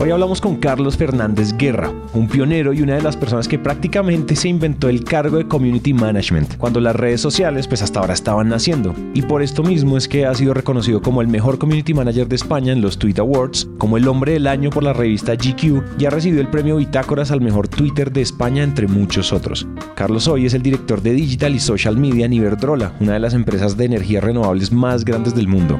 [0.00, 4.36] Hoy hablamos con Carlos Fernández Guerra, un pionero y una de las personas que prácticamente
[4.36, 8.48] se inventó el cargo de Community Management, cuando las redes sociales pues hasta ahora estaban
[8.48, 8.94] naciendo.
[9.12, 12.36] Y por esto mismo es que ha sido reconocido como el mejor Community Manager de
[12.36, 16.06] España en los Tweet Awards, como el hombre del año por la revista GQ y
[16.06, 19.66] ha recibido el premio Bitácoras al mejor Twitter de España entre muchos otros.
[19.96, 23.34] Carlos hoy es el director de Digital y Social Media en Iberdrola, una de las
[23.34, 25.76] empresas de energías renovables más grandes del mundo.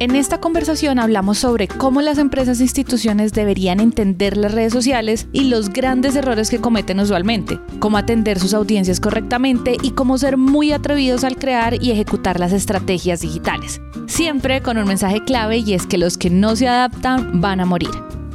[0.00, 5.26] En esta conversación hablamos sobre cómo las empresas e instituciones deberían entender las redes sociales
[5.32, 10.36] y los grandes errores que cometen usualmente, cómo atender sus audiencias correctamente y cómo ser
[10.36, 13.80] muy atrevidos al crear y ejecutar las estrategias digitales.
[14.06, 17.66] Siempre con un mensaje clave y es que los que no se adaptan van a
[17.66, 17.90] morir.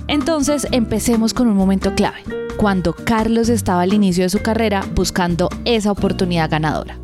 [0.09, 2.23] Entonces empecemos con un momento clave,
[2.57, 7.02] cuando Carlos estaba al inicio de su carrera buscando esa oportunidad ganadora.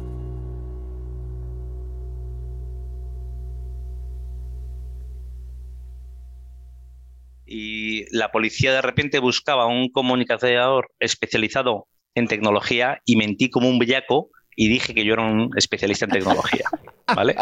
[7.49, 13.79] Y la policía de repente buscaba un comunicador especializado en tecnología y mentí como un
[13.79, 16.65] bellaco y dije que yo era un especialista en tecnología,
[17.15, 17.35] ¿vale?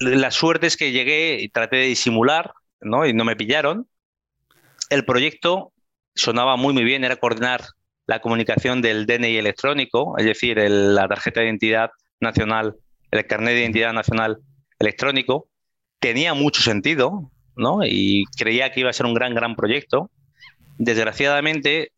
[0.00, 3.04] La suerte es que llegué y traté de disimular, ¿no?
[3.04, 3.86] Y no me pillaron.
[4.88, 5.72] El proyecto
[6.14, 7.62] sonaba muy muy bien, era coordinar
[8.06, 12.76] la comunicación del DNI electrónico, es decir, la tarjeta de identidad nacional,
[13.10, 14.38] el carnet de identidad nacional
[14.78, 15.50] electrónico.
[16.00, 17.30] Tenía mucho sentido,
[17.84, 20.10] y creía que iba a ser un gran, gran proyecto.
[20.78, 21.92] Desgraciadamente,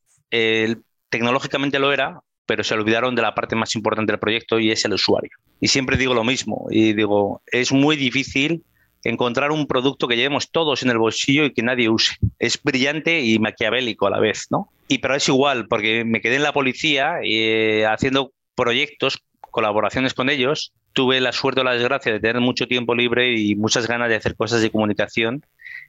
[1.11, 4.85] tecnológicamente lo era, pero se olvidaron de la parte más importante del proyecto y es
[4.85, 5.31] el usuario.
[5.61, 8.65] Y siempre digo lo mismo, y digo, es muy difícil
[9.05, 12.17] encontrar un producto que llevemos todos en el bolsillo y que nadie use.
[12.39, 14.69] Es brillante y maquiavélico a la vez, ¿no?
[14.89, 20.31] Y pero es igual, porque me quedé en la policía eh, haciendo proyectos, colaboraciones con
[20.31, 24.09] ellos, tuve la suerte o la desgracia de tener mucho tiempo libre y muchas ganas
[24.09, 25.45] de hacer cosas de comunicación,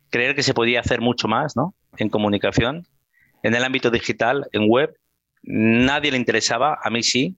[0.10, 1.74] creer que se podía hacer mucho más ¿no?
[1.98, 2.88] en comunicación,
[3.44, 4.96] en el ámbito digital, en web.
[5.44, 7.36] Nadie le interesaba, a mí sí,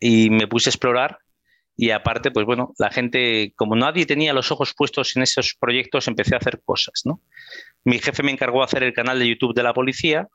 [0.00, 1.18] y me puse a explorar.
[1.78, 6.08] Y aparte, pues bueno, la gente, como nadie tenía los ojos puestos en esos proyectos,
[6.08, 7.02] empecé a hacer cosas.
[7.04, 7.20] ¿no?
[7.84, 10.28] Mi jefe me encargó de hacer el canal de YouTube de la policía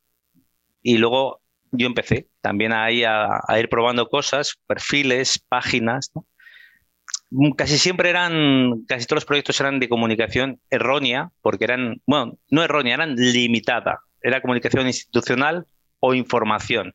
[0.84, 1.41] y luego
[1.72, 6.12] yo empecé también ahí a, ir probando cosas, perfiles, páginas.
[7.30, 12.38] Mm, casi siempre eran, casi todos los proyectos eran de comunicación errónea, porque eran, bueno,
[12.50, 14.02] no errónea, eran limitada.
[14.22, 15.66] Era comunicación institucional
[16.00, 16.94] o información.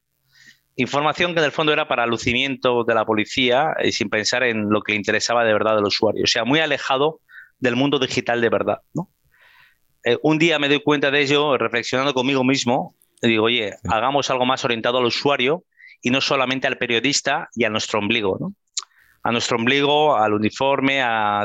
[0.76, 4.69] Información que en el fondo era para lucimiento de la policía y sin pensar en
[4.69, 6.25] lo que le interesaba de verdad al usuario.
[6.25, 7.20] O sea, muy alejado
[7.58, 8.82] del mundo digital de verdad.
[10.04, 12.94] Eh, un día me doy cuenta de ello, reflexionando conmigo mismo,
[13.26, 15.64] y digo, oye, hagamos algo más orientado al usuario
[16.03, 18.37] y no solamente al periodista y a nuestro ombligo.
[18.41, 18.54] ¿no?
[19.26, 21.44] a nuestro ombligo, al uniforme, a,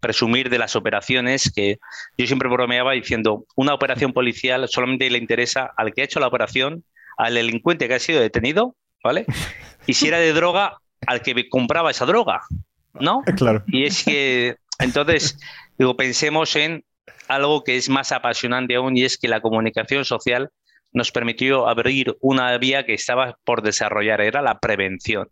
[0.00, 1.78] presumir de las operaciones, que
[2.18, 6.26] yo siempre bromeaba diciendo, una operación policial solamente le interesa al que ha hecho la
[6.26, 6.84] operación,
[7.16, 9.26] al delincuente que ha sido detenido, ¿vale?
[9.86, 12.40] Y si era de droga, al que compraba esa droga,
[12.94, 13.22] ¿no?
[13.36, 13.62] Claro.
[13.68, 15.38] Y es que, entonces,
[15.78, 16.84] digo, pensemos en
[17.28, 20.50] algo que es más apasionante aún y es que la comunicación social
[20.92, 25.28] nos permitió abrir una vía que estaba por desarrollar, era la prevención.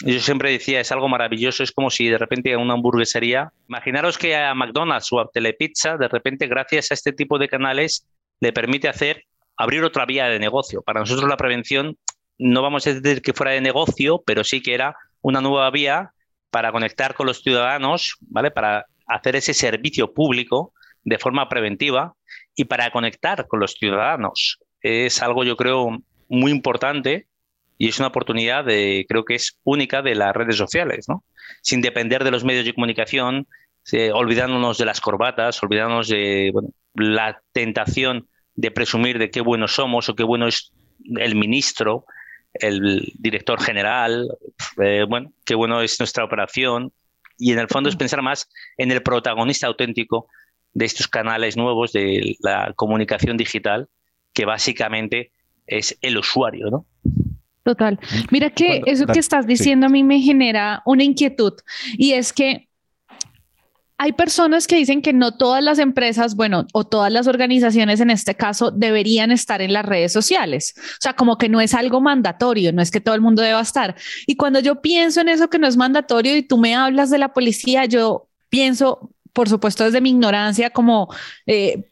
[0.00, 4.36] Yo siempre decía, es algo maravilloso, es como si de repente una hamburguesería, imaginaros que
[4.36, 8.06] a McDonald's o a Telepizza, de repente gracias a este tipo de canales,
[8.40, 9.24] le permite hacer,
[9.56, 10.82] abrir otra vía de negocio.
[10.82, 11.98] Para nosotros la prevención,
[12.38, 16.12] no vamos a decir que fuera de negocio, pero sí que era una nueva vía
[16.50, 18.52] para conectar con los ciudadanos, ¿vale?
[18.52, 22.14] Para hacer ese servicio público de forma preventiva
[22.54, 24.58] y para conectar con los ciudadanos.
[24.82, 25.98] Es algo, yo creo,
[26.28, 27.26] muy importante
[27.78, 31.24] y es una oportunidad de, creo que es única de las redes sociales, ¿no?
[31.62, 33.46] Sin depender de los medios de comunicación,
[34.12, 36.52] olvidándonos de las corbatas, olvidándonos de
[36.94, 40.72] la tentación de presumir de qué buenos somos o qué bueno es
[41.16, 42.04] el ministro,
[42.54, 44.28] el director general,
[44.82, 46.92] eh, bueno, qué bueno es nuestra operación.
[47.38, 50.26] Y en el fondo es pensar más en el protagonista auténtico
[50.72, 53.88] de estos canales nuevos de la comunicación digital,
[54.32, 55.32] que básicamente
[55.66, 56.86] es el usuario, ¿no?
[57.62, 57.98] Total.
[58.30, 61.52] Mira que eso que estás diciendo a mí me genera una inquietud
[61.98, 62.68] y es que
[64.00, 68.10] hay personas que dicen que no todas las empresas, bueno, o todas las organizaciones en
[68.10, 70.74] este caso deberían estar en las redes sociales.
[70.78, 73.60] O sea, como que no es algo mandatorio, no es que todo el mundo deba
[73.60, 73.96] estar.
[74.28, 77.18] Y cuando yo pienso en eso que no es mandatorio y tú me hablas de
[77.18, 81.12] la policía, yo pienso, por supuesto, desde mi ignorancia, como...
[81.46, 81.90] Eh,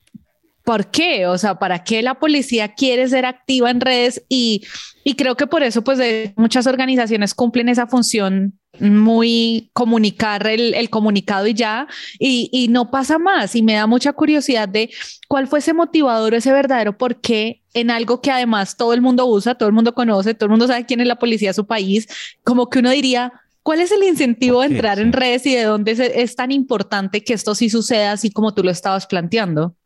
[0.66, 1.28] ¿Por qué?
[1.28, 4.24] O sea, ¿para qué la policía quiere ser activa en redes?
[4.28, 4.64] Y,
[5.04, 6.00] y creo que por eso, pues,
[6.34, 11.86] muchas organizaciones cumplen esa función muy comunicar el, el comunicado y ya,
[12.18, 13.54] y, y, no pasa más.
[13.54, 14.90] Y me da mucha curiosidad de
[15.28, 19.24] cuál fue ese motivador, ese verdadero por qué en algo que además todo el mundo
[19.24, 21.68] usa, todo el mundo conoce, todo el mundo sabe quién es la policía de su
[21.68, 22.08] país,
[22.42, 23.32] como que uno diría,
[23.62, 27.22] ¿cuál es el incentivo de entrar en redes y de dónde es, es, tan importante
[27.22, 29.76] que esto sí suceda así como tú lo estabas planteando?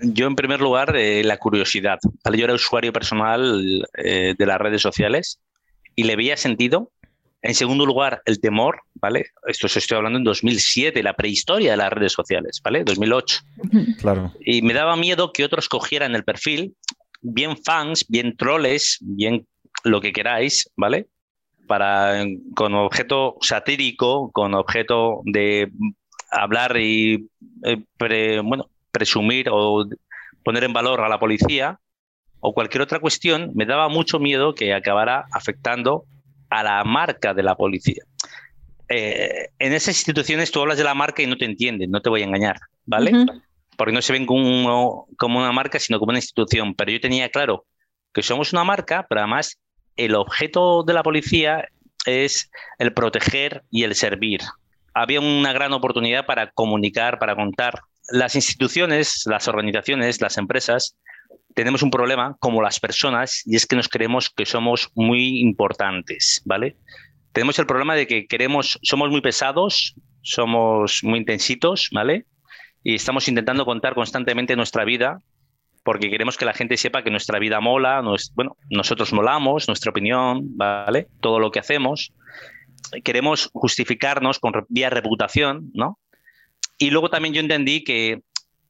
[0.00, 1.98] Yo, en primer lugar, eh, la curiosidad.
[2.24, 5.40] Yo era usuario personal eh, de las redes sociales
[5.94, 6.90] y le veía sentido
[7.46, 9.26] en segundo lugar, el temor, ¿vale?
[9.46, 12.82] Esto se estoy hablando en 2007, la prehistoria de las redes sociales, ¿vale?
[12.82, 13.40] 2008.
[14.00, 14.32] Claro.
[14.40, 16.74] Y me daba miedo que otros cogieran el perfil,
[17.22, 19.46] bien fans, bien troles, bien
[19.84, 21.06] lo que queráis, ¿vale?
[21.68, 22.24] Para,
[22.56, 25.70] con objeto satírico, con objeto de
[26.32, 27.28] hablar y,
[27.62, 29.84] eh, bueno, presumir o
[30.42, 31.78] poner en valor a la policía
[32.40, 36.04] o cualquier otra cuestión, me daba mucho miedo que acabara afectando
[36.48, 38.02] a la marca de la policía.
[38.88, 42.08] Eh, en esas instituciones tú hablas de la marca y no te entienden, no te
[42.08, 42.56] voy a engañar,
[42.86, 43.12] ¿vale?
[43.76, 46.74] Porque no se ven como, como una marca, sino como una institución.
[46.74, 47.66] Pero yo tenía claro
[48.14, 49.58] que somos una marca, pero además
[49.96, 51.68] el objeto de la policía
[52.06, 54.40] es el proteger y el servir.
[54.94, 57.82] Había una gran oportunidad para comunicar, para contar.
[58.08, 60.96] Las instituciones, las organizaciones, las empresas
[61.56, 66.42] tenemos un problema como las personas y es que nos creemos que somos muy importantes,
[66.44, 66.76] ¿vale?
[67.32, 72.26] Tenemos el problema de que queremos, somos muy pesados, somos muy intensitos, ¿vale?
[72.84, 75.22] Y estamos intentando contar constantemente nuestra vida
[75.82, 78.02] porque queremos que la gente sepa que nuestra vida mola,
[78.34, 81.08] bueno, nosotros molamos, nuestra opinión, ¿vale?
[81.20, 82.12] Todo lo que hacemos.
[83.02, 85.98] Queremos justificarnos con vía reputación, ¿no?
[86.78, 88.22] Y luego también yo entendí que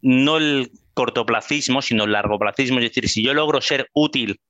[0.03, 2.79] no el cortoplacismo, sino el largoplacismo.
[2.79, 4.41] Es decir, si yo logro ser útil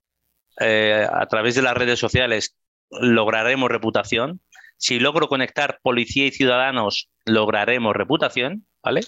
[0.59, 2.55] eh, a través de las redes sociales,
[2.89, 4.39] lograremos reputación.
[4.77, 9.01] Si logro conectar policía y ciudadanos, lograremos reputación, ¿vale?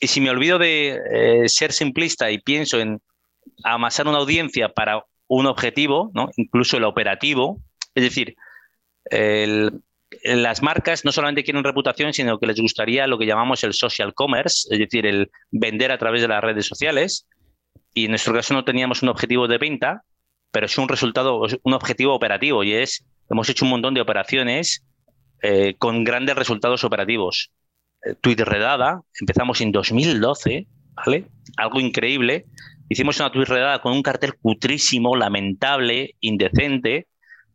[0.00, 3.00] Y si me olvido de eh, ser simplista y pienso en
[3.64, 6.30] amasar una audiencia para un objetivo, ¿no?
[6.36, 7.60] incluso el operativo,
[7.94, 8.36] es decir,
[9.04, 9.82] el,
[10.22, 14.14] las marcas no solamente quieren reputación, sino que les gustaría lo que llamamos el social
[14.14, 17.26] commerce, es decir, el vender a través de las redes sociales.
[17.92, 20.02] Y en nuestro caso no teníamos un objetivo de venta,
[20.50, 22.64] pero sí un resultado, un objetivo operativo.
[22.64, 24.84] Y es, hemos hecho un montón de operaciones
[25.42, 27.50] eh, con grandes resultados operativos.
[28.04, 31.26] Eh, redada, empezamos en 2012, ¿vale?
[31.56, 32.46] Algo increíble.
[32.88, 37.07] Hicimos una redada con un cartel cutrísimo, lamentable, indecente,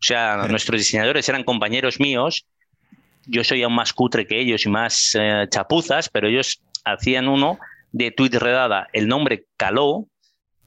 [0.03, 2.45] o sea, nuestros diseñadores eran compañeros míos.
[3.25, 7.57] Yo soy aún más cutre que ellos y más eh, chapuzas, pero ellos hacían uno
[7.93, 8.89] de tweet redada.
[8.91, 10.07] El nombre caló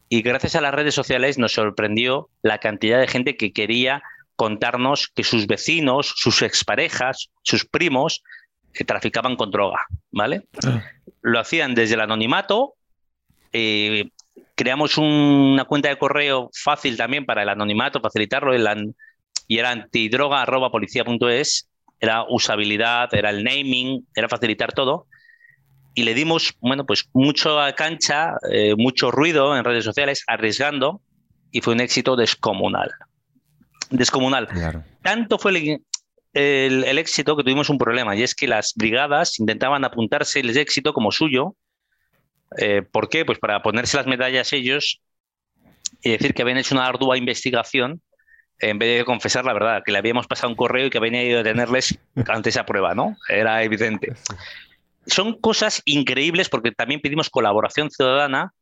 [0.08, 4.02] y gracias a las redes sociales nos sorprendió la cantidad de gente que quería
[4.36, 8.22] contarnos que sus vecinos, sus exparejas, sus primos
[8.72, 10.44] eh, traficaban con droga, ¿vale?
[10.66, 10.82] Ah.
[11.20, 12.72] Lo hacían desde el anonimato.
[13.52, 14.08] Eh,
[14.54, 18.54] creamos una cuenta de correo fácil también para el anonimato, facilitarlo.
[18.54, 18.94] El,
[19.46, 21.68] y era antidroga.policía.es,
[22.00, 25.06] era usabilidad, era el naming, era facilitar todo.
[25.94, 31.00] Y le dimos, bueno, pues mucho cancha, eh, mucho ruido en redes sociales, arriesgando,
[31.50, 32.90] y fue un éxito descomunal.
[33.90, 34.48] Descomunal.
[35.02, 39.84] Tanto fue el, el, éxito que tuvimos un problema, y es que las brigadas intentaban
[39.84, 41.56] apuntarse el éxito como suyo.
[42.58, 43.24] Eh, ¿Por qué?
[43.24, 45.00] Pues para ponerse las medallas ellos
[46.02, 48.02] y decir que habían hecho una ardua investigación
[48.60, 51.22] en vez de confesar la verdad, que le habíamos pasado un correo y que había
[51.22, 51.98] ido a tenerles
[52.28, 53.16] ante esa prueba, ¿no?
[53.28, 54.14] Era evidente.
[55.06, 58.52] Son cosas increíbles porque también pedimos colaboración ciudadana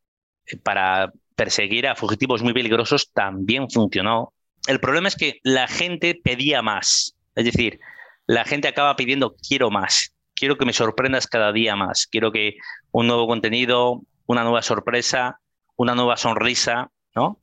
[0.46, 4.32] eh, para perseguir a fugitivos muy peligrosos, también funcionó.
[4.66, 7.80] El problema es que la gente pedía más, es decir,
[8.26, 12.54] la gente acaba pidiendo quiero más, quiero que me sorprendas cada día más, quiero que
[12.90, 15.40] un nuevo contenido, una nueva sorpresa,
[15.76, 16.90] una nueva sonrisa,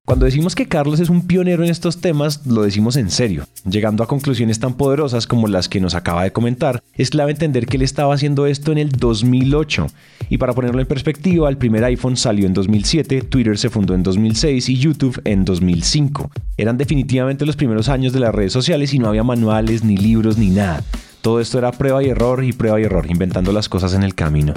[0.04, 4.04] cuando decimos que Carlos es un pionero en estos temas, lo decimos en serio, llegando
[4.04, 6.84] a conclusiones tan poderosas como las que nos acaba de comentar.
[6.96, 9.88] Es clave entender que él estaba haciendo esto en el 2008.
[10.28, 14.04] Y para ponerlo en perspectiva, el primer iPhone salió en 2007, Twitter se fundó en
[14.04, 16.30] 2006 y YouTube en 2005.
[16.58, 20.38] Eran definitivamente los primeros años de las redes sociales y no había manuales, ni libros,
[20.38, 20.84] ni nada.
[21.22, 24.16] Todo esto era prueba y error y prueba y error, inventando las cosas en el
[24.16, 24.54] camino.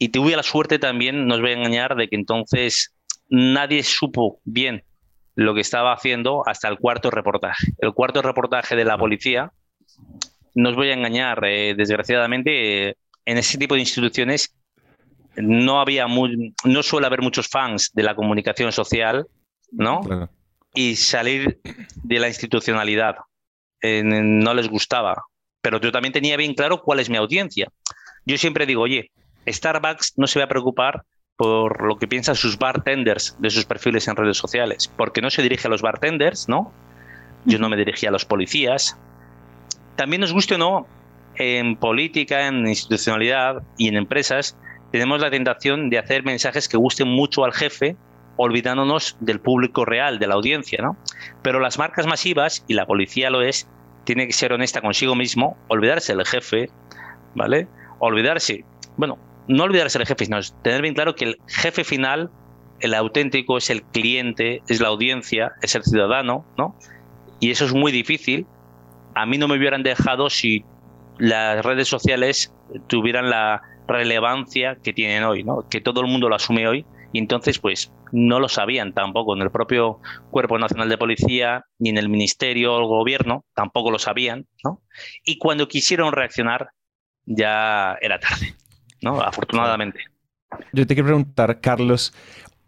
[0.00, 2.90] Y tuve la suerte también, no os voy a engañar, de que entonces
[3.32, 4.84] nadie supo bien
[5.34, 7.72] lo que estaba haciendo hasta el cuarto reportaje.
[7.78, 9.50] El cuarto reportaje de la policía,
[10.54, 14.54] no os voy a engañar, eh, desgraciadamente, en ese tipo de instituciones
[15.36, 19.26] no había no suele haber muchos fans de la comunicación social,
[19.70, 20.02] ¿no?
[20.74, 21.58] Y salir
[22.02, 23.16] de la institucionalidad
[23.82, 25.24] no les gustaba.
[25.62, 27.68] Pero yo también tenía bien claro cuál es mi audiencia.
[28.26, 29.10] Yo siempre digo, oye,
[29.48, 31.02] Starbucks no se va a preocupar
[31.36, 35.42] por lo que piensan sus bartenders de sus perfiles en redes sociales, porque no se
[35.42, 36.72] dirige a los bartenders, ¿no?
[37.44, 38.96] Yo no me dirigía a los policías.
[39.96, 40.86] También nos guste o no,
[41.36, 44.56] en política, en institucionalidad y en empresas,
[44.92, 47.96] tenemos la tentación de hacer mensajes que gusten mucho al jefe,
[48.36, 50.96] olvidándonos del público real, de la audiencia, ¿no?
[51.42, 53.66] Pero las marcas masivas, y la policía lo es,
[54.04, 56.68] tiene que ser honesta consigo mismo, olvidarse del jefe,
[57.34, 57.68] ¿vale?
[58.00, 58.64] Olvidarse,
[58.96, 59.18] bueno,
[59.48, 62.30] no olvidarse del jefe, sino tener bien claro que el jefe final,
[62.80, 66.76] el auténtico, es el cliente, es la audiencia, es el ciudadano, ¿no?
[67.40, 68.46] Y eso es muy difícil.
[69.14, 70.64] A mí no me hubieran dejado si
[71.18, 72.52] las redes sociales
[72.86, 75.68] tuvieran la relevancia que tienen hoy, ¿no?
[75.68, 79.42] Que todo el mundo lo asume hoy y entonces pues no lo sabían tampoco en
[79.42, 83.98] el propio Cuerpo Nacional de Policía ni en el Ministerio o el Gobierno, tampoco lo
[83.98, 84.82] sabían, ¿no?
[85.24, 86.70] Y cuando quisieron reaccionar
[87.24, 88.54] ya era tarde.
[89.02, 89.20] ¿No?
[89.20, 90.00] Afortunadamente.
[90.72, 92.12] Yo te quiero preguntar, Carlos,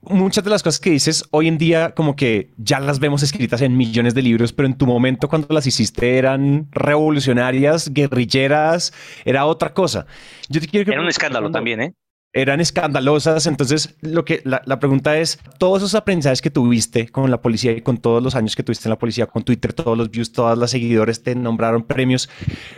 [0.02, 3.62] muchas de las cosas que dices hoy en día como que ya las vemos escritas
[3.62, 8.92] en millones de libros, pero en tu momento cuando las hiciste eran revolucionarias, guerrilleras,
[9.24, 10.06] era otra cosa.
[10.48, 11.94] Yo te quiero que era un escándalo también, ¿eh?
[12.34, 13.46] Eran escandalosas.
[13.46, 17.80] Entonces, lo que la, pregunta es, todos esos aprendizajes que tuviste con la policía y
[17.80, 20.58] con todos los años que tuviste en la policía, con Twitter, todos los views, todas
[20.58, 22.28] las seguidores te nombraron premios,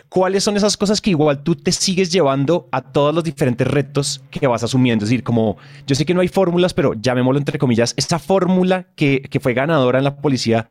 [0.08, 4.22] ¿cuáles son esas cosas que igual tú te sigues llevando a todos los diferentes retos
[4.30, 5.04] que vas asumiendo?
[5.04, 8.88] Es decir, como yo sé que no hay fórmulas, pero llamémoslo entre comillas, esa fórmula
[8.94, 10.68] que, que fue ganadora en la policía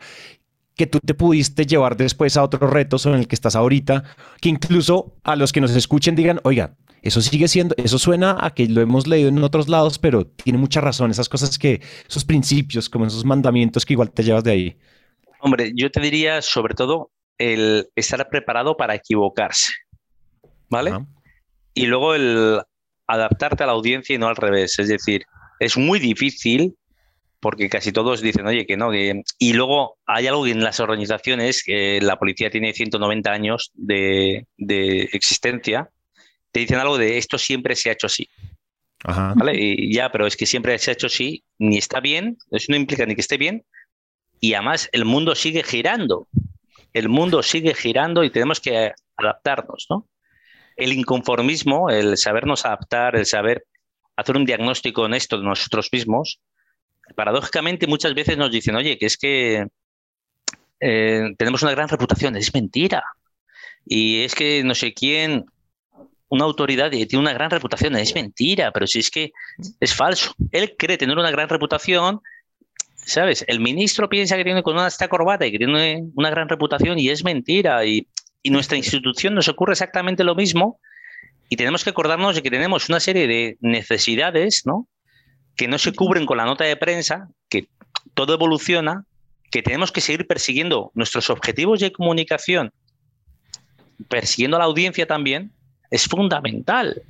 [0.75, 4.03] que tú te pudiste llevar después a otros retos en el que estás ahorita,
[4.41, 6.75] que incluso a los que nos escuchen digan, oiga,
[7.05, 10.57] eso sigue siendo, eso suena a que lo hemos leído en otros lados, pero tiene
[10.57, 14.51] mucha razón, esas cosas que, esos principios, como esos mandamientos que igual te llevas de
[14.51, 14.77] ahí.
[15.39, 19.73] Hombre, yo te diría sobre todo el estar preparado para equivocarse,
[20.67, 20.93] ¿vale?
[21.75, 22.61] Y luego el
[23.05, 25.25] adaptarte a la audiencia y no al revés, es decir,
[25.59, 26.75] es muy difícil
[27.39, 32.01] porque casi todos dicen, oye, que no, y luego hay algo en las organizaciones, que
[32.01, 35.91] la policía tiene 190 años de, de existencia,
[36.55, 38.29] te dicen algo de esto siempre se ha hecho así.
[39.03, 39.57] ¿Vale?
[39.57, 42.77] Y ya, pero es que siempre se ha hecho así, ni está bien, eso no
[42.77, 43.65] implica ni que esté bien,
[44.39, 46.29] y además el mundo sigue girando.
[46.93, 50.07] El mundo sigue girando y tenemos que adaptarnos, ¿no?
[50.77, 53.65] El inconformismo, el sabernos adaptar, el saber
[54.15, 56.39] hacer un diagnóstico honesto de nosotros mismos,
[57.17, 59.67] paradójicamente muchas veces nos dicen, oye, que es que
[60.79, 63.03] eh, tenemos una gran reputación, es mentira.
[63.85, 65.45] Y es que no sé quién,
[66.29, 67.95] una autoridad y tiene una gran reputación.
[67.95, 69.31] Es mentira, pero si es que
[69.79, 70.33] es falso.
[70.51, 72.21] Él cree tener una gran reputación,
[72.95, 73.45] ¿sabes?
[73.47, 76.97] El ministro piensa que tiene con una esta corbata y que tiene una gran reputación
[76.99, 77.85] y es mentira.
[77.85, 78.07] Y,
[78.41, 80.79] y nuestra institución nos ocurre exactamente lo mismo.
[81.49, 84.87] Y tenemos que acordarnos de que tenemos una serie de necesidades, ¿no?
[85.55, 87.67] Que no se cubren con la nota de prensa, que
[88.15, 89.05] todo evoluciona,
[89.51, 92.73] que tenemos que seguir persiguiendo nuestros objetivos de comunicación,
[94.09, 95.51] persiguiendo a la audiencia también,
[95.89, 97.03] es fundamental.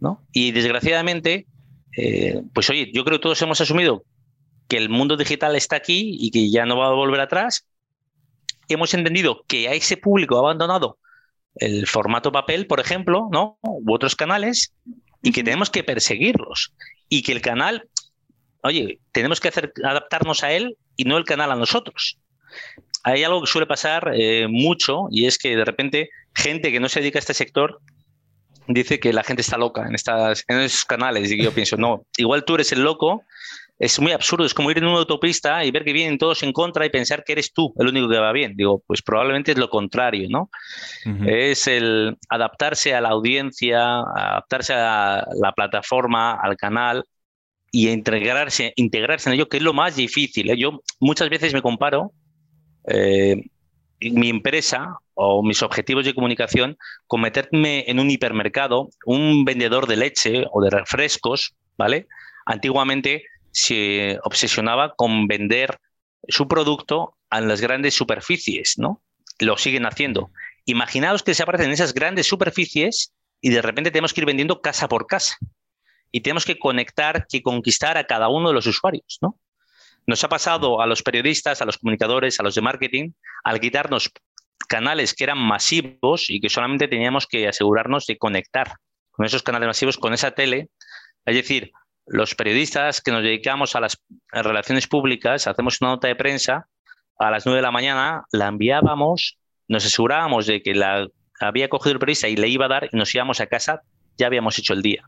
[0.00, 0.22] ¿no?
[0.32, 1.46] Y desgraciadamente,
[1.96, 4.04] eh, pues oye, yo creo que todos hemos asumido
[4.68, 7.66] que el mundo digital está aquí y que ya no va a volver atrás.
[8.68, 10.98] Hemos entendido que a ese público ha abandonado
[11.54, 13.58] el formato papel, por ejemplo, ¿no?
[13.62, 14.74] u otros canales,
[15.22, 16.72] y que tenemos que perseguirlos.
[17.08, 17.88] Y que el canal,
[18.62, 22.18] oye, tenemos que hacer, adaptarnos a él y no el canal a nosotros.
[23.04, 26.88] Hay algo que suele pasar eh, mucho y es que de repente gente que no
[26.88, 27.80] se dedica a este sector
[28.68, 31.30] dice que la gente está loca en, estas, en esos canales.
[31.30, 33.22] Y yo pienso, no, igual tú eres el loco.
[33.78, 36.52] Es muy absurdo, es como ir en una autopista y ver que vienen todos en
[36.52, 38.56] contra y pensar que eres tú el único que va bien.
[38.56, 40.48] Digo, pues probablemente es lo contrario, ¿no?
[41.26, 47.04] Es el adaptarse a la audiencia, adaptarse a la plataforma, al canal
[47.70, 50.48] y integrarse, integrarse en ello, que es lo más difícil.
[50.48, 50.56] ¿eh?
[50.56, 52.12] Yo muchas veces me comparo
[52.88, 53.36] eh,
[54.00, 56.76] mi empresa o mis objetivos de comunicación
[57.06, 62.06] con meterme en un hipermercado, un vendedor de leche o de refrescos, ¿vale?
[62.44, 65.78] Antiguamente se obsesionaba con vender
[66.28, 69.02] su producto a las grandes superficies, ¿no?
[69.38, 70.30] Lo siguen haciendo.
[70.66, 75.06] Imaginaos que desaparecen esas grandes superficies y de repente tenemos que ir vendiendo casa por
[75.06, 75.36] casa.
[76.12, 79.38] Y tenemos que conectar, que conquistar a cada uno de los usuarios, ¿no?
[80.06, 83.10] Nos ha pasado a los periodistas, a los comunicadores, a los de marketing,
[83.44, 84.10] al quitarnos
[84.68, 88.76] canales que eran masivos y que solamente teníamos que asegurarnos de conectar
[89.10, 90.68] con esos canales masivos, con esa tele.
[91.24, 91.72] Es decir,
[92.06, 96.68] los periodistas que nos dedicamos a las relaciones públicas, hacemos una nota de prensa,
[97.18, 101.08] a las 9 de la mañana la enviábamos, nos asegurábamos de que la
[101.40, 103.82] había cogido el periodista y le iba a dar y nos íbamos a casa,
[104.16, 105.04] ya habíamos hecho el día.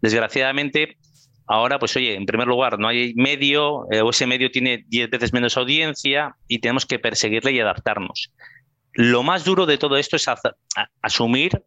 [0.00, 0.98] Desgraciadamente,
[1.46, 5.10] ahora, pues oye, en primer lugar, no hay medio, eh, o ese medio tiene 10
[5.10, 8.32] veces menos audiencia y tenemos que perseguirle y adaptarnos.
[8.92, 10.26] Lo más duro de todo esto es
[11.02, 11.62] asumir,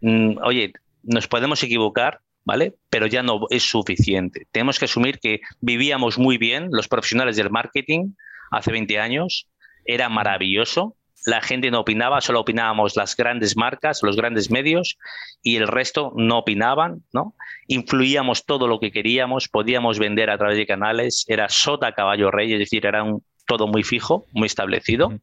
[0.00, 2.74] mm, oye, nos podemos equivocar, ¿vale?
[2.90, 4.46] Pero ya no es suficiente.
[4.50, 8.12] Tenemos que asumir que vivíamos muy bien los profesionales del marketing
[8.50, 9.48] hace 20 años,
[9.84, 14.98] era maravilloso, la gente no opinaba, solo opinábamos las grandes marcas, los grandes medios
[15.42, 17.34] y el resto no opinaban, ¿no?
[17.66, 22.52] Influíamos todo lo que queríamos, podíamos vender a través de canales, era sota caballo rey,
[22.52, 25.18] es decir, era un, todo muy fijo, muy establecido.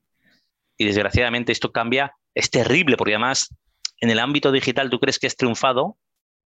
[0.78, 3.54] Y desgraciadamente esto cambia, es terrible porque además
[4.00, 5.98] en el ámbito digital tú crees que has triunfado,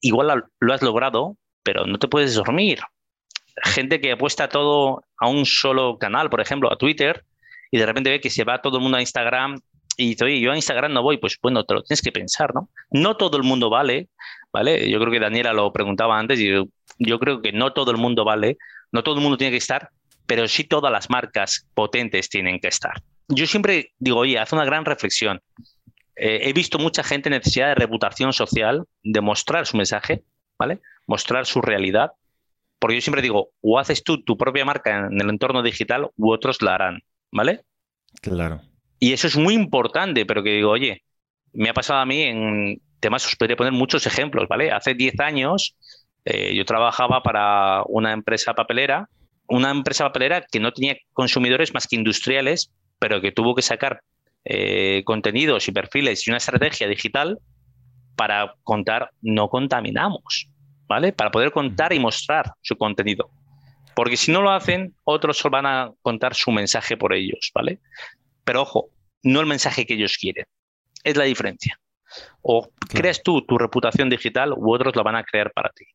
[0.00, 2.80] igual lo has logrado, pero no te puedes dormir.
[3.64, 7.24] Gente que apuesta todo a un solo canal, por ejemplo, a Twitter,
[7.70, 9.60] y de repente ve que se va todo el mundo a Instagram
[9.96, 12.54] y dice, oye, yo a Instagram no voy, pues bueno, te lo tienes que pensar,
[12.54, 12.70] ¿no?
[12.90, 14.08] No todo el mundo vale,
[14.52, 14.90] ¿vale?
[14.90, 16.64] Yo creo que Daniela lo preguntaba antes y yo,
[16.98, 18.56] yo creo que no todo el mundo vale,
[18.92, 19.90] no todo el mundo tiene que estar,
[20.26, 23.02] pero sí todas las marcas potentes tienen que estar.
[23.28, 25.40] Yo siempre digo, oye, haz una gran reflexión.
[26.16, 30.22] Eh, he visto mucha gente en necesidad de reputación social, de mostrar su mensaje,
[30.58, 30.80] ¿vale?
[31.06, 32.12] Mostrar su realidad.
[32.78, 36.32] Porque yo siempre digo, o haces tú tu propia marca en el entorno digital u
[36.32, 37.02] otros la harán.
[37.32, 37.62] ¿Vale?
[38.20, 38.60] Claro.
[38.98, 41.02] Y eso es muy importante, pero que digo, oye,
[41.52, 44.70] me ha pasado a mí en temas, os podría poner muchos ejemplos, ¿vale?
[44.70, 45.74] Hace 10 años
[46.24, 49.08] eh, yo trabajaba para una empresa papelera,
[49.48, 54.02] una empresa papelera que no tenía consumidores más que industriales, pero que tuvo que sacar
[54.44, 57.38] eh, contenidos y perfiles y una estrategia digital
[58.16, 60.48] para contar no contaminamos,
[60.86, 61.12] ¿vale?
[61.12, 63.30] Para poder contar y mostrar su contenido.
[63.94, 67.80] Porque si no lo hacen, otros van a contar su mensaje por ellos, ¿vale?
[68.44, 68.90] Pero ojo,
[69.22, 70.44] no el mensaje que ellos quieren.
[71.04, 71.78] Es la diferencia.
[72.42, 75.86] O creas tú tu reputación digital u otros la van a crear para ti.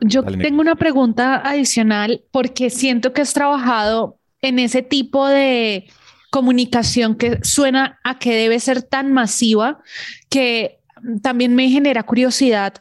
[0.00, 5.88] Yo tengo una pregunta adicional porque siento que has trabajado en ese tipo de
[6.30, 9.80] comunicación que suena a que debe ser tan masiva
[10.28, 10.80] que
[11.22, 12.74] también me genera curiosidad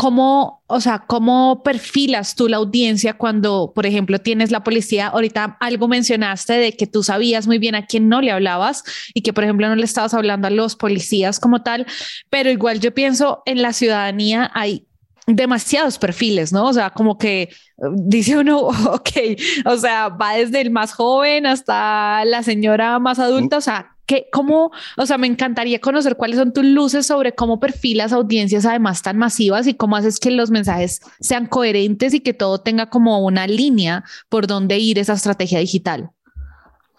[0.00, 5.08] ¿Cómo, o sea, cómo perfilas tú la audiencia cuando, por ejemplo, tienes la policía?
[5.08, 8.82] Ahorita algo mencionaste de que tú sabías muy bien a quién no le hablabas
[9.12, 11.86] y que, por ejemplo, no le estabas hablando a los policías como tal,
[12.30, 14.86] pero igual yo pienso en la ciudadanía hay
[15.26, 16.64] demasiados perfiles, ¿no?
[16.64, 17.50] O sea, como que eh,
[17.92, 19.10] dice uno, ok,
[19.66, 23.98] o sea, va desde el más joven hasta la señora más adulta, o sea,
[24.32, 29.02] ¿Cómo, o sea, me encantaría conocer cuáles son tus luces sobre cómo perfilas audiencias además
[29.02, 33.24] tan masivas y cómo haces que los mensajes sean coherentes y que todo tenga como
[33.24, 36.10] una línea por donde ir esa estrategia digital?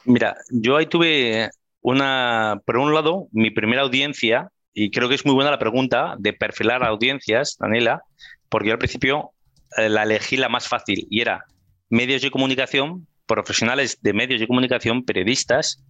[0.06, 1.50] Mira, yo ahí tuve
[1.82, 6.15] una, por un lado, mi primera audiencia, y creo que es muy buena la pregunta
[6.17, 8.02] de perfilar audiencias, Daniela,
[8.50, 9.32] porque yo al principio
[9.78, 11.45] eh, la elegí la más fácil y era
[11.89, 15.84] medios de comunicación, profesionales de medios de comunicación, periodistas,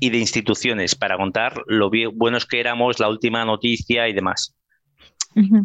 [0.00, 4.56] y de instituciones para contar lo buenos que éramos, la última noticia y demás.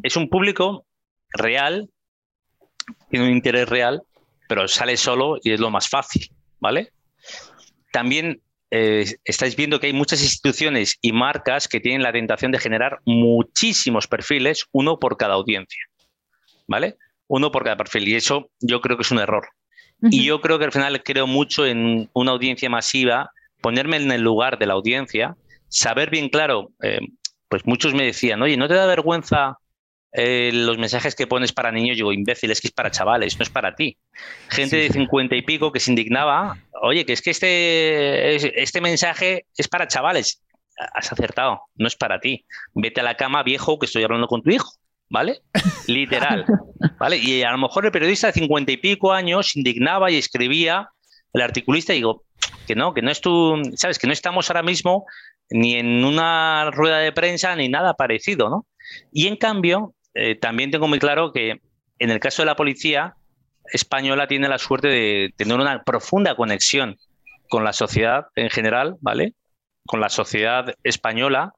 [0.04, 0.86] Es un público
[1.32, 1.90] real,
[3.10, 4.04] tiene un interés real,
[4.48, 6.92] pero sale solo y es lo más fácil, ¿vale?
[7.92, 12.60] También eh, estáis viendo que hay muchas instituciones y marcas que tienen la tentación de
[12.60, 15.82] generar muchísimos perfiles, uno por cada audiencia,
[16.68, 16.98] ¿vale?
[17.28, 18.08] Uno por cada perfil.
[18.08, 19.48] Y eso yo creo que es un error.
[20.12, 23.32] Y yo creo que al final creo mucho en una audiencia masiva
[23.66, 25.38] ponerme en el lugar de la audiencia,
[25.70, 27.00] saber bien claro, eh,
[27.50, 29.58] pues muchos me decían, oye, ¿no te da vergüenza
[30.12, 31.98] eh, los mensajes que pones para niños?
[31.98, 33.98] Yo digo, imbécil, es que es para chavales, no es para ti.
[34.50, 39.48] Gente de 50 y pico que se indignaba, oye, que es que este, este mensaje
[39.58, 40.44] es para chavales.
[40.94, 42.46] Has acertado, no es para ti.
[42.76, 44.74] Vete a la cama, viejo, que estoy hablando con tu hijo.
[45.10, 45.42] ¿Vale?
[45.88, 46.46] Literal.
[47.00, 47.18] ¿Vale?
[47.18, 50.92] Y a lo mejor el periodista de 50 y pico años indignaba y escribía
[51.34, 52.26] el articulista y digo,
[52.66, 53.22] que no, que no es
[53.76, 55.06] sabes, que no estamos ahora mismo
[55.50, 58.66] ni en una rueda de prensa ni nada parecido, ¿no?
[59.12, 61.62] Y en cambio, eh, también tengo muy claro que
[62.00, 63.16] en el caso de la policía
[63.72, 66.98] española tiene la suerte de tener una profunda conexión
[67.50, 69.34] con la sociedad en general, ¿vale?
[69.86, 71.54] con la sociedad española,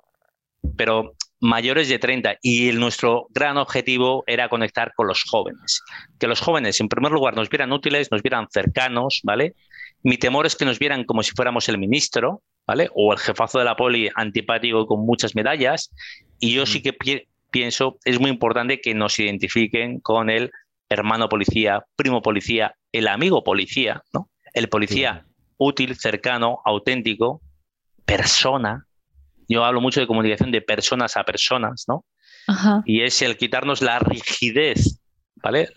[0.76, 5.84] pero mayores de 30 y nuestro gran objetivo era conectar con los jóvenes.
[6.20, 9.56] Que los jóvenes, en primer lugar, nos vieran útiles, nos vieran cercanos, ¿vale?
[10.04, 12.90] Mi temor es que nos vieran como si fuéramos el ministro, ¿vale?
[12.94, 15.92] O el jefazo de la poli antipático con muchas medallas.
[16.40, 16.96] Y yo sí que
[17.52, 20.52] pienso, es muy importante que nos identifiquen con el
[20.90, 24.30] hermano policía, primo policía, el amigo policía, ¿no?
[24.54, 25.26] El policía
[25.58, 27.42] útil, cercano, auténtico,
[28.06, 28.88] persona,
[29.48, 32.06] yo hablo mucho de comunicación de personas a personas, ¿no?
[32.86, 35.02] Y es el quitarnos la rigidez,
[35.36, 35.70] ¿vale?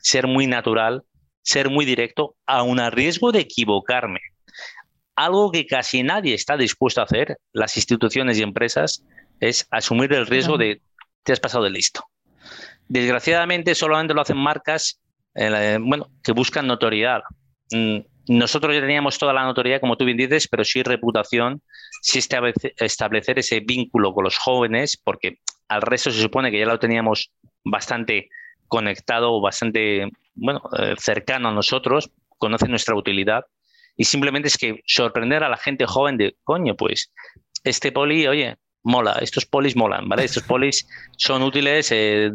[0.00, 1.04] ser muy natural,
[1.48, 4.20] ser muy directo, aun a riesgo de equivocarme.
[5.16, 9.02] Algo que casi nadie está dispuesto a hacer, las instituciones y empresas,
[9.40, 10.82] es asumir el riesgo de
[11.22, 12.04] te has pasado de listo.
[12.86, 15.00] Desgraciadamente solamente lo hacen marcas
[15.34, 17.22] eh, bueno, que buscan notoriedad.
[17.70, 21.62] Mm, nosotros ya teníamos toda la notoriedad, como tú bien dices, pero sí reputación,
[22.02, 22.20] sí
[22.76, 27.32] establecer ese vínculo con los jóvenes, porque al resto se supone que ya lo teníamos
[27.64, 28.28] bastante
[28.68, 33.44] conectado, bastante bueno, eh, cercano a nosotros, conoce nuestra utilidad.
[33.96, 37.12] Y simplemente es que sorprender a la gente joven de, coño, pues
[37.64, 40.24] este poli, oye, mola, estos polis molan, ¿vale?
[40.24, 42.30] Estos polis son útiles, eh,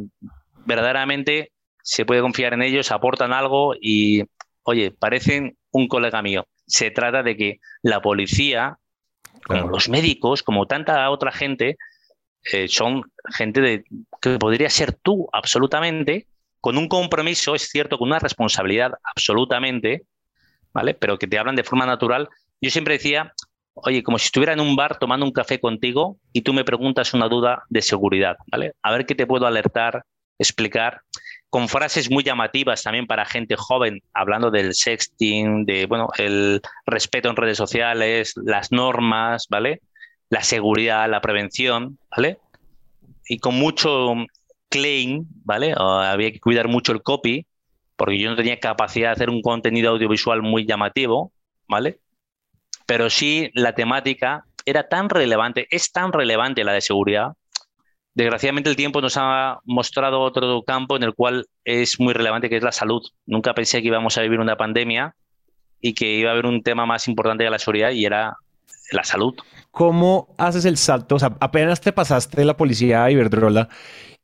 [0.65, 4.23] verdaderamente se puede confiar en ellos, aportan algo y,
[4.63, 6.47] oye, parecen un colega mío.
[6.65, 8.77] Se trata de que la policía,
[9.45, 11.77] como los médicos, como tanta otra gente,
[12.51, 13.03] eh, son
[13.33, 13.85] gente de,
[14.21, 16.27] que podría ser tú absolutamente,
[16.59, 20.03] con un compromiso, es cierto, con una responsabilidad absolutamente,
[20.73, 20.93] ¿vale?
[20.93, 22.29] Pero que te hablan de forma natural.
[22.61, 23.33] Yo siempre decía,
[23.73, 27.13] oye, como si estuviera en un bar tomando un café contigo y tú me preguntas
[27.13, 28.73] una duda de seguridad, ¿vale?
[28.81, 30.03] A ver qué te puedo alertar,
[30.39, 31.01] explicar
[31.49, 37.29] con frases muy llamativas también para gente joven, hablando del sexting, de bueno, el respeto
[37.29, 39.81] en redes sociales, las normas, ¿vale?
[40.33, 42.39] La seguridad, la prevención, ¿vale?
[43.27, 44.15] Y con mucho
[44.67, 45.75] claim, ¿vale?
[45.77, 47.45] había que cuidar mucho el copy,
[47.95, 51.31] porque yo no tenía capacidad de hacer un contenido audiovisual muy llamativo,
[51.67, 51.99] ¿vale?
[52.87, 57.33] Pero sí la temática era tan relevante, es tan relevante la de seguridad,
[58.15, 62.57] Desgraciadamente el tiempo nos ha mostrado otro campo en el cual es muy relevante, que
[62.57, 63.01] es la salud.
[63.25, 65.15] Nunca pensé que íbamos a vivir una pandemia
[65.81, 68.37] y que iba a haber un tema más importante de la seguridad y era
[68.91, 69.33] la salud.
[69.71, 71.15] ¿Cómo haces el salto?
[71.15, 73.69] O sea, apenas te pasaste de la policía a Iberdrola,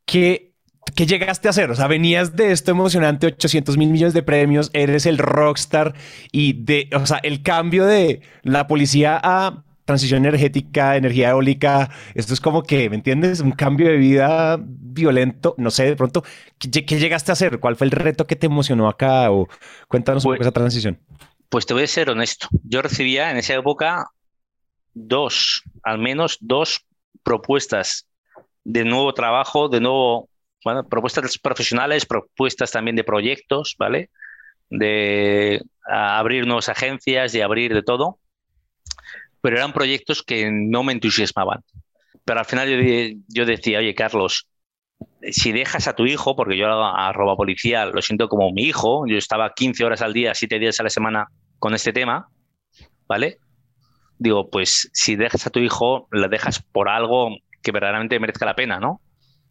[0.06, 0.54] ¿qué,
[0.95, 1.71] ¿qué llegaste a hacer?
[1.71, 5.95] O sea, venías de esto emocionante, 800 mil millones de premios, eres el rockstar
[6.32, 12.36] y de, o sea, el cambio de la policía a transición energética, energía eólica, esto
[12.36, 13.39] es como que, ¿me entiendes?
[13.39, 16.23] Un cambio de vida violento, no sé, de pronto,
[16.60, 17.60] ¿qué, llegaste a hacer?
[17.60, 19.32] ¿Cuál fue el reto que te emocionó acá?
[19.32, 19.47] O
[19.88, 20.99] cuéntanos un poco pues esa transición.
[21.49, 24.12] Pues te voy a ser honesto, yo recibía en esa época
[25.07, 26.85] dos, al menos dos
[27.23, 28.07] propuestas
[28.63, 30.29] de nuevo trabajo, de nuevo,
[30.63, 34.09] bueno, propuestas profesionales, propuestas también de proyectos, ¿vale?
[34.69, 38.19] De abrir nuevas agencias, de abrir de todo
[39.41, 41.63] pero eran proyectos que no me entusiasmaban.
[42.25, 44.47] Pero al final yo, decía, oye, Carlos,
[45.23, 49.05] si dejas a tu hijo, porque yo a roba policía lo siento como mi hijo,
[49.07, 52.29] yo estaba 15 horas al día, 7 días a la semana con este tema,
[53.07, 53.38] ¿vale?
[54.19, 57.29] Digo, pues si dejas a tu hijo, lo dejas por algo
[57.63, 59.01] que verdaderamente merezca la pena, ¿no?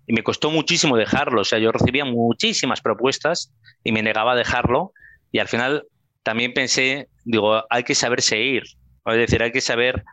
[0.06, 3.52] Y me costó muchísimo dejarlo, o sea, yo recibía muchísimas propuestas
[3.82, 4.92] y me negaba a dejarlo
[5.32, 5.84] y al final
[6.22, 8.62] también pensé, digo, hay que saberse ir,
[9.06, 10.04] es decir, hay que saber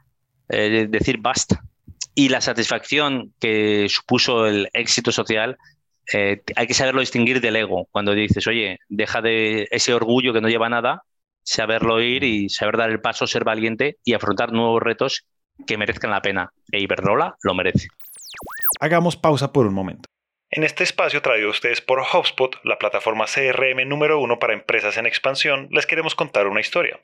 [0.49, 1.61] eh, decir basta.
[2.13, 5.57] Y la satisfacción que supuso el éxito social,
[6.13, 7.87] eh, hay que saberlo distinguir del ego.
[7.91, 11.03] Cuando dices, oye, deja de ese orgullo que no lleva nada,
[11.45, 15.25] saberlo ir y saber dar el paso, ser valiente y afrontar nuevos retos
[15.65, 16.51] que merezcan la pena.
[16.71, 17.87] E Iberdrola lo merece.
[18.81, 20.09] Hagamos pausa por un momento.
[20.49, 24.97] En este espacio traído a ustedes por HubSpot, la plataforma CRM número uno para empresas
[24.97, 26.99] en expansión, les queremos contar una historia.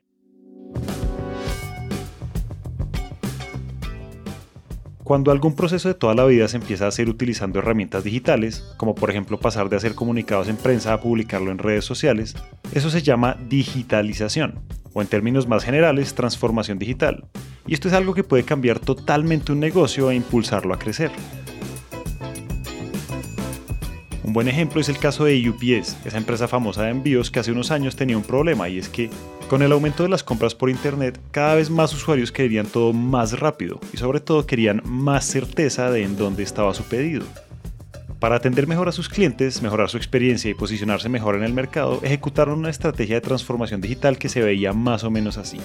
[5.12, 8.96] Cuando algún proceso de toda la vida se empieza a hacer utilizando herramientas digitales, como
[8.96, 12.34] por ejemplo pasar de hacer comunicados en prensa a publicarlo en redes sociales,
[12.74, 14.62] eso se llama digitalización,
[14.94, 17.26] o en términos más generales, transformación digital.
[17.68, 21.12] Y esto es algo que puede cambiar totalmente un negocio e impulsarlo a crecer.
[24.32, 27.52] Un buen ejemplo es el caso de UPS, esa empresa famosa de envíos que hace
[27.52, 29.10] unos años tenía un problema y es que
[29.50, 33.38] con el aumento de las compras por Internet cada vez más usuarios querían todo más
[33.42, 37.26] rápido y sobre todo querían más certeza de en dónde estaba su pedido.
[38.22, 42.00] Para atender mejor a sus clientes, mejorar su experiencia y posicionarse mejor en el mercado,
[42.02, 45.58] ejecutaron una estrategia de transformación digital que se veía más o menos así.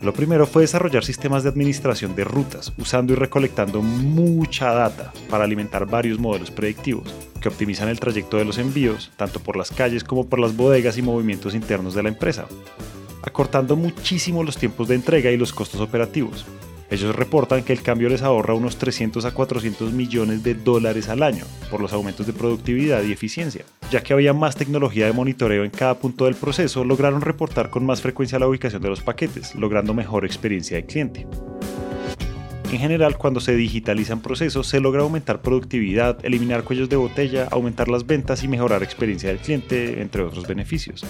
[0.00, 5.44] Lo primero fue desarrollar sistemas de administración de rutas, usando y recolectando mucha data para
[5.44, 10.02] alimentar varios modelos predictivos que optimizan el trayecto de los envíos, tanto por las calles
[10.02, 12.46] como por las bodegas y movimientos internos de la empresa,
[13.22, 16.46] acortando muchísimo los tiempos de entrega y los costos operativos.
[16.90, 21.22] Ellos reportan que el cambio les ahorra unos 300 a 400 millones de dólares al
[21.22, 23.64] año por los aumentos de productividad y eficiencia.
[23.92, 27.86] Ya que había más tecnología de monitoreo en cada punto del proceso, lograron reportar con
[27.86, 31.26] más frecuencia la ubicación de los paquetes, logrando mejor experiencia de cliente.
[32.72, 37.88] En general, cuando se digitalizan procesos, se logra aumentar productividad, eliminar cuellos de botella, aumentar
[37.88, 41.04] las ventas y mejorar experiencia del cliente, entre otros beneficios.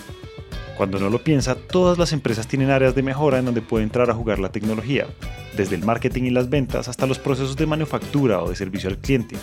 [0.81, 4.09] Cuando no lo piensa, todas las empresas tienen áreas de mejora en donde puede entrar
[4.09, 5.07] a jugar la tecnología,
[5.55, 8.97] desde el marketing y las ventas hasta los procesos de manufactura o de servicio al
[8.97, 9.37] cliente.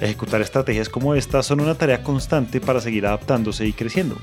[0.00, 4.16] Ejecutar estrategias como esta son una tarea constante para seguir adaptándose y creciendo.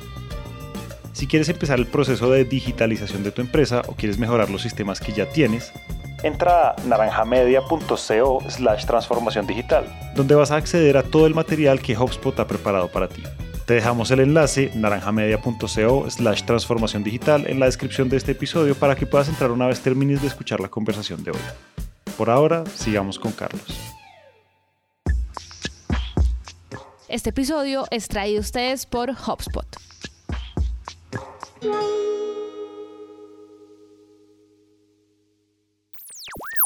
[1.12, 5.02] Si quieres empezar el proceso de digitalización de tu empresa o quieres mejorar los sistemas
[5.02, 5.74] que ya tienes,
[6.24, 11.98] entra a naranjamedia.co slash transformación digital, donde vas a acceder a todo el material que
[11.98, 13.22] HubSpot ha preparado para ti.
[13.68, 18.96] Te dejamos el enlace naranjamedia.co slash transformación digital en la descripción de este episodio para
[18.96, 21.40] que puedas entrar una vez termines de escuchar la conversación de hoy.
[22.18, 23.66] Por ahora, sigamos con Carlos.
[27.10, 29.68] Este episodio es traído a ustedes por HubSpot.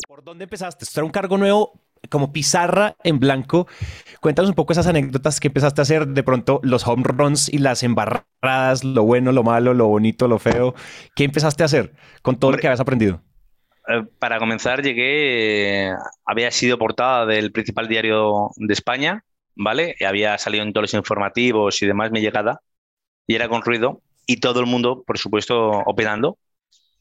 [0.07, 0.85] ¿Por dónde empezaste?
[0.85, 3.67] Esto era un cargo nuevo como pizarra en blanco.
[4.19, 7.59] Cuéntanos un poco esas anécdotas que empezaste a hacer, de pronto los home runs y
[7.59, 10.75] las embarradas, lo bueno, lo malo, lo bonito, lo feo.
[11.15, 13.21] ¿Qué empezaste a hacer con todo lo que habías aprendido?
[13.87, 15.91] Eh, para comenzar, llegué,
[16.25, 19.23] había sido portada del principal diario de España,
[19.55, 19.95] ¿vale?
[20.05, 22.61] Había salido en todos los informativos y demás mi llegada,
[23.25, 26.37] y era con ruido, y todo el mundo, por supuesto, opinando.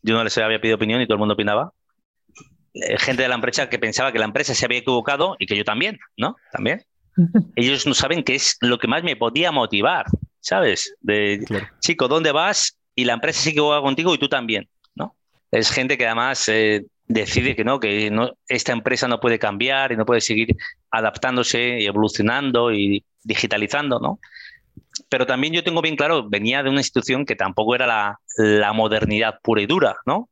[0.03, 1.73] Yo no les había pedido opinión y todo el mundo opinaba.
[2.75, 5.57] Eh, gente de la empresa que pensaba que la empresa se había equivocado y que
[5.57, 6.37] yo también, ¿no?
[6.53, 6.85] También.
[7.57, 10.07] Ellos no saben qué es lo que más me podía motivar,
[10.41, 10.95] ¿sabes?
[11.01, 11.45] De,
[11.81, 12.79] chico, ¿dónde vas?
[12.95, 15.17] Y la empresa se equivoca contigo y tú también, ¿no?
[15.51, 19.91] Es gente que además eh, decide que no, que no, esta empresa no puede cambiar
[19.91, 20.57] y no puede seguir
[20.93, 24.21] adaptándose y evolucionando y digitalizando, ¿no?
[25.09, 28.73] Pero también yo tengo bien claro, venía de una institución que tampoco era la, la
[28.73, 30.30] modernidad pura y dura, ¿no?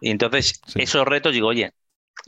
[0.00, 1.72] Y entonces, esos retos, digo, oye,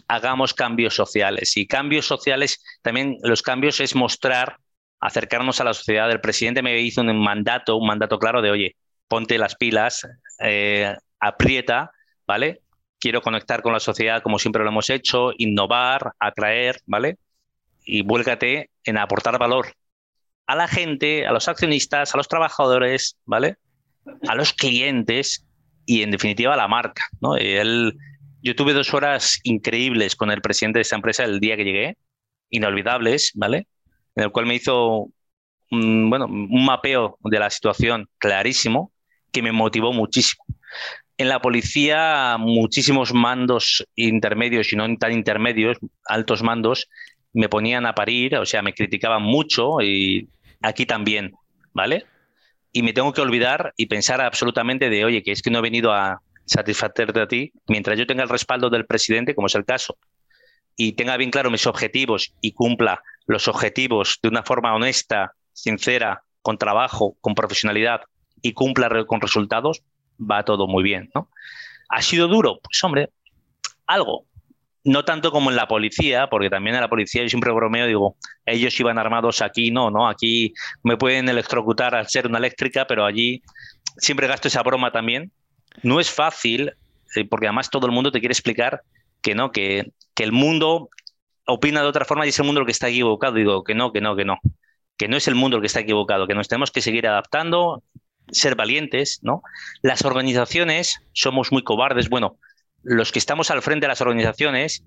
[0.06, 1.56] hagamos cambios sociales.
[1.56, 4.56] Y cambios sociales, también los cambios es mostrar,
[5.00, 6.10] acercarnos a la sociedad.
[6.10, 8.76] El presidente me hizo un mandato, un mandato claro de, oye,
[9.06, 10.06] ponte las pilas,
[10.40, 11.90] eh, aprieta,
[12.26, 12.62] ¿vale?
[12.98, 17.16] Quiero conectar con la sociedad como siempre lo hemos hecho, innovar, atraer, ¿vale?
[17.84, 19.72] Y vuélcate en aportar valor
[20.46, 23.56] a la gente, a los accionistas, a los trabajadores, ¿vale?
[24.26, 25.46] A los clientes
[25.88, 27.02] y en definitiva la marca.
[27.22, 27.36] ¿no?
[27.36, 27.96] Él,
[28.42, 31.96] yo tuve dos horas increíbles con el presidente de esta empresa el día que llegué,
[32.50, 33.66] inolvidables, ¿vale?
[34.14, 35.08] En el cual me hizo
[35.70, 38.92] un, bueno, un mapeo de la situación clarísimo
[39.32, 40.44] que me motivó muchísimo.
[41.16, 46.88] En la policía, muchísimos mandos intermedios y no tan intermedios, altos mandos,
[47.32, 50.28] me ponían a parir, o sea, me criticaban mucho y
[50.60, 51.32] aquí también,
[51.72, 52.04] ¿vale?
[52.72, 55.62] Y me tengo que olvidar y pensar absolutamente de, oye, que es que no he
[55.62, 59.64] venido a satisfacerte a ti, mientras yo tenga el respaldo del presidente, como es el
[59.64, 59.98] caso,
[60.76, 66.22] y tenga bien claro mis objetivos y cumpla los objetivos de una forma honesta, sincera,
[66.40, 68.02] con trabajo, con profesionalidad
[68.40, 69.82] y cumpla con resultados,
[70.18, 71.28] va todo muy bien, ¿no?
[71.88, 72.60] ¿Ha sido duro?
[72.62, 73.10] Pues hombre,
[73.86, 74.24] algo,
[74.88, 78.16] no tanto como en la policía, porque también en la policía yo siempre bromeo, digo,
[78.46, 83.04] ellos iban armados aquí, no, no, aquí me pueden electrocutar al ser una eléctrica, pero
[83.04, 83.42] allí
[83.98, 85.30] siempre gasto esa broma también.
[85.82, 86.72] No es fácil,
[87.14, 88.80] eh, porque además todo el mundo te quiere explicar
[89.20, 90.88] que no, que, que el mundo
[91.46, 93.34] opina de otra forma y es el mundo el que está equivocado.
[93.34, 94.38] Digo, que no, que no, que no,
[94.96, 97.82] que no es el mundo el que está equivocado, que nos tenemos que seguir adaptando,
[98.30, 99.42] ser valientes, ¿no?
[99.82, 102.08] Las organizaciones somos muy cobardes.
[102.08, 102.38] Bueno,
[102.88, 104.84] los que estamos al frente de las organizaciones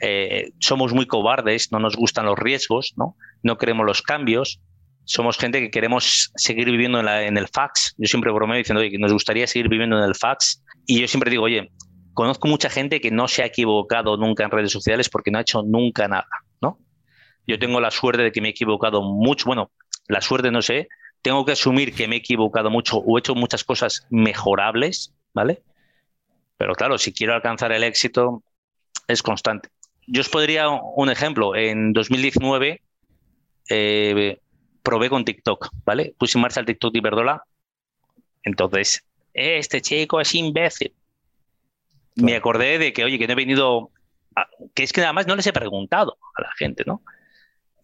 [0.00, 3.16] eh, somos muy cobardes, no nos gustan los riesgos, ¿no?
[3.56, 4.60] queremos los cambios,
[5.04, 7.94] somos gente que queremos seguir viviendo en, el fax.
[7.96, 10.62] Yo siempre bromeo diciendo que nos gustaría seguir viviendo en el fax.
[10.86, 11.72] Y yo siempre digo, oye,
[12.12, 15.40] conozco mucha gente que no se ha equivocado nunca en redes sociales porque no ha
[15.40, 16.28] hecho nunca nada,
[16.60, 16.78] ¿no?
[17.46, 19.70] Yo tengo la suerte de que me he equivocado mucho, bueno,
[20.08, 20.88] la suerte no sé,
[21.22, 25.62] tengo que asumir que me he equivocado mucho o he hecho muchas cosas mejorables, ¿vale?
[26.58, 28.42] Pero claro, si quiero alcanzar el éxito,
[29.06, 29.70] es constante.
[30.06, 31.54] Yo os podría un ejemplo.
[31.54, 32.82] En 2019
[33.70, 34.38] eh,
[34.82, 36.14] probé con TikTok, ¿vale?
[36.18, 37.42] Puse en marcha el TikTok de Iberdola.
[38.42, 40.92] Entonces, este chico es imbécil.
[42.16, 43.90] me acordé de que, oye, que no he venido,
[44.74, 47.02] que es que además no les he preguntado a la gente, ¿no?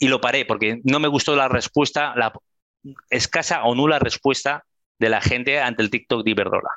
[0.00, 2.32] Y lo paré porque no me gustó la respuesta, la
[3.10, 4.64] escasa o nula respuesta
[4.98, 6.70] de la gente ante el TikTok de Iberdrola.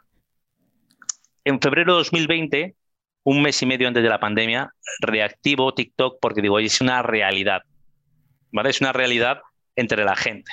[1.48, 2.76] En febrero de 2020,
[3.24, 7.62] un mes y medio antes de la pandemia, reactivo TikTok porque digo, es una realidad,
[8.52, 8.70] ¿vale?
[8.70, 9.40] Es una realidad
[9.78, 10.52] entre la gente.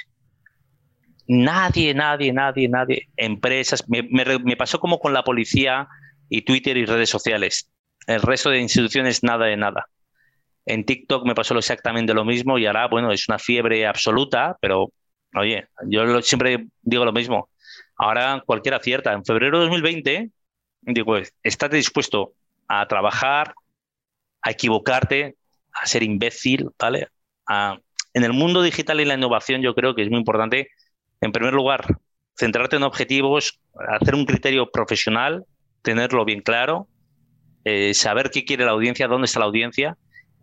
[1.27, 5.89] Nadie, nadie, nadie, nadie, empresas, me, me pasó como con la policía
[6.29, 7.73] y Twitter y redes sociales.
[8.07, 9.87] El resto de instituciones, nada de nada.
[10.65, 14.93] En TikTok me pasó exactamente lo mismo y ahora, bueno, es una fiebre absoluta, pero
[15.35, 17.51] oye, yo siempre digo lo mismo.
[17.97, 19.13] Ahora cualquiera acierta.
[19.13, 20.31] En febrero de 2020,
[20.87, 22.35] digo, estate dispuesto
[22.69, 23.55] a trabajar,
[24.43, 25.37] a equivocarte,
[25.73, 27.09] a ser imbécil, ¿vale?
[28.15, 30.69] en el mundo digital y la innovación yo creo que es muy importante,
[31.21, 31.85] en primer lugar,
[32.37, 33.61] centrarte en objetivos,
[34.01, 35.45] hacer un criterio profesional,
[35.83, 36.89] tenerlo bien claro,
[37.65, 39.97] eh, saber qué quiere la audiencia, dónde está la audiencia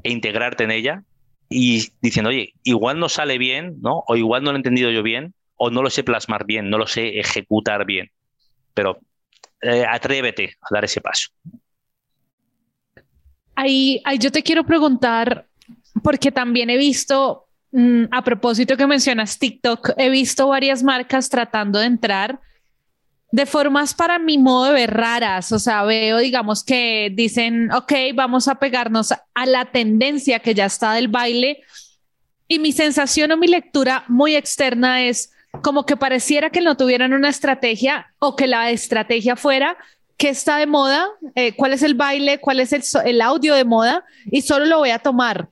[0.03, 1.03] e integrarte en ella
[1.49, 4.03] y diciendo, oye, igual no sale bien, ¿no?
[4.07, 6.77] O igual no lo he entendido yo bien, o no lo sé plasmar bien, no
[6.77, 8.09] lo sé ejecutar bien.
[8.73, 8.99] Pero
[9.61, 11.29] eh, atrévete a dar ese paso.
[13.55, 15.47] Ahí, ahí yo te quiero preguntar,
[16.03, 21.79] porque también he visto, mm, a propósito que mencionas TikTok, he visto varias marcas tratando
[21.79, 22.39] de entrar
[23.31, 27.93] de formas para mi modo de ver raras, o sea, veo, digamos, que dicen, ok,
[28.13, 31.63] vamos a pegarnos a la tendencia que ya está del baile
[32.47, 37.13] y mi sensación o mi lectura muy externa es como que pareciera que no tuvieran
[37.13, 39.77] una estrategia o que la estrategia fuera
[40.17, 43.65] qué está de moda, eh, cuál es el baile, cuál es el, el audio de
[43.65, 45.49] moda y solo lo voy a tomar.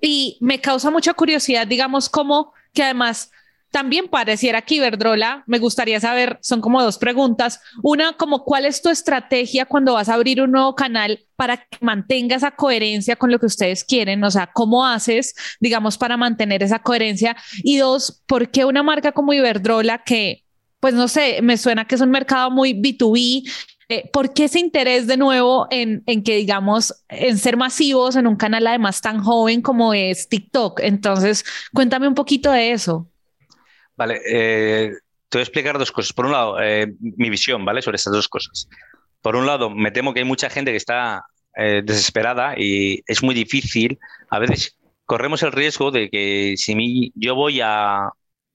[0.00, 3.30] Y me causa mucha curiosidad, digamos, como que además
[3.72, 7.58] también pareciera que Iberdrola, me gustaría saber, son como dos preguntas.
[7.82, 11.78] Una, como cuál es tu estrategia cuando vas a abrir un nuevo canal para que
[11.80, 14.22] mantenga esa coherencia con lo que ustedes quieren?
[14.24, 17.34] O sea, ¿cómo haces, digamos, para mantener esa coherencia?
[17.64, 20.44] Y dos, ¿por qué una marca como Iberdrola que,
[20.78, 23.50] pues no sé, me suena que es un mercado muy B2B
[23.88, 28.26] eh, ¿Por qué ese interés de nuevo en, en, que, digamos, en ser masivos en
[28.26, 30.80] un canal además tan joven como es TikTok?
[30.80, 33.11] Entonces, cuéntame un poquito de eso.
[33.96, 34.92] Vale, eh,
[35.28, 36.12] te voy a explicar dos cosas.
[36.12, 37.82] Por un lado, eh, mi visión, ¿vale?
[37.82, 38.68] Sobre estas dos cosas.
[39.20, 41.24] Por un lado, me temo que hay mucha gente que está
[41.56, 43.98] eh, desesperada y es muy difícil.
[44.30, 48.10] A veces corremos el riesgo de que si yo voy a,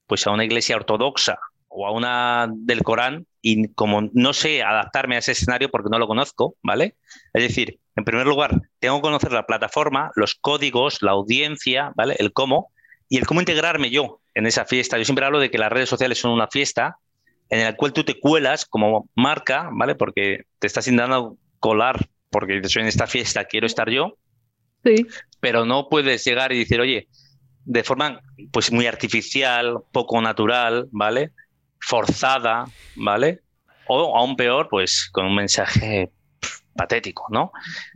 [0.08, 5.16] pues a una iglesia ortodoxa o a una del Corán y como no sé adaptarme
[5.16, 6.96] a ese escenario porque no lo conozco, ¿vale?
[7.34, 12.16] Es decir, en primer lugar, tengo que conocer la plataforma, los códigos, la audiencia, ¿vale?
[12.20, 12.72] El cómo
[13.10, 15.00] y el cómo integrarme yo en esa fiesta.
[15.00, 16.98] Yo siempre hablo de que las redes sociales son una fiesta
[17.50, 19.96] en la cual tú te cuelas como marca, ¿vale?
[19.96, 24.18] Porque te estás intentando colar porque soy en esta fiesta, quiero estar yo.
[24.86, 25.08] Sí.
[25.40, 27.08] Pero no puedes llegar y decir, oye,
[27.66, 28.22] de forma
[28.52, 31.32] pues muy artificial, poco natural, ¿vale?
[31.80, 33.42] Forzada, ¿vale?
[33.88, 36.12] O aún peor, pues con un mensaje
[36.76, 37.52] patético, ¿no?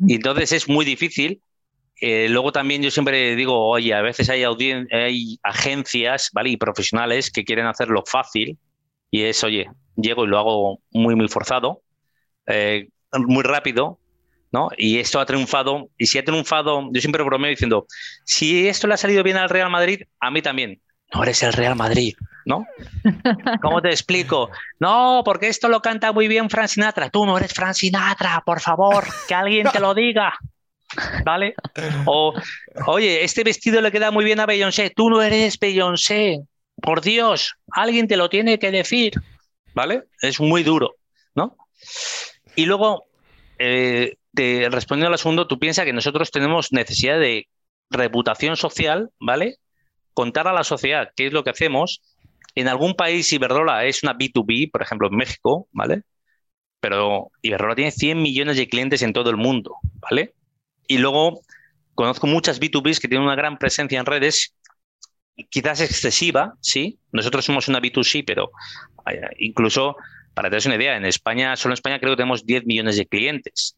[0.08, 1.40] Y entonces es muy difícil
[2.02, 6.50] eh, luego también yo siempre digo, oye, a veces hay, hay agencias ¿vale?
[6.50, 8.58] y profesionales que quieren hacerlo fácil
[9.12, 11.84] y es, oye, llego y lo hago muy, muy forzado,
[12.48, 14.00] eh, muy rápido,
[14.52, 14.70] ¿no?
[14.78, 17.86] Y esto ha triunfado, y si ha triunfado, yo siempre bromeo diciendo,
[18.26, 20.82] si esto le ha salido bien al Real Madrid, a mí también.
[21.14, 22.66] No eres el Real Madrid, ¿no?
[23.62, 24.50] ¿Cómo te explico?
[24.80, 27.10] No, porque esto lo canta muy bien Frank Sinatra.
[27.10, 30.34] Tú no eres Frank Sinatra, por favor, que alguien te lo diga.
[31.26, 31.56] ¿Vale?
[32.06, 32.34] O,
[32.88, 34.92] oye, este vestido le queda muy bien a Beyoncé.
[34.96, 36.42] Tú no eres Beyoncé.
[36.82, 39.14] Por Dios, alguien te lo tiene que decir.
[39.74, 40.04] ¿Vale?
[40.22, 40.96] Es muy duro,
[41.36, 41.56] ¿no?
[42.56, 43.06] Y luego,
[43.60, 47.48] eh, te, respondiendo al asunto, tú piensas que nosotros tenemos necesidad de
[47.90, 49.58] reputación social, ¿vale?
[50.14, 52.02] Contar a la sociedad qué es lo que hacemos.
[52.56, 56.04] En algún país Iberdrola es una B2B, por ejemplo en México, ¿vale?
[56.80, 60.34] Pero Iberdrola tiene 100 millones de clientes en todo el mundo, ¿vale?
[60.88, 61.42] Y luego
[61.96, 64.56] conozco muchas B2Bs que tienen una gran presencia en redes,
[65.50, 67.00] quizás excesiva, sí.
[67.12, 68.52] Nosotros somos una B2C, pero
[69.40, 69.96] incluso,
[70.34, 73.06] para tener una idea, en España, solo en España creo que tenemos 10 millones de
[73.06, 73.78] clientes.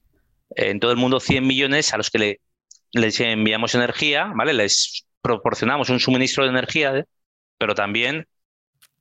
[0.55, 2.41] En todo el mundo 100 millones a los que le,
[2.91, 4.53] les enviamos energía, ¿vale?
[4.53, 7.05] Les proporcionamos un suministro de energía,
[7.57, 8.27] pero también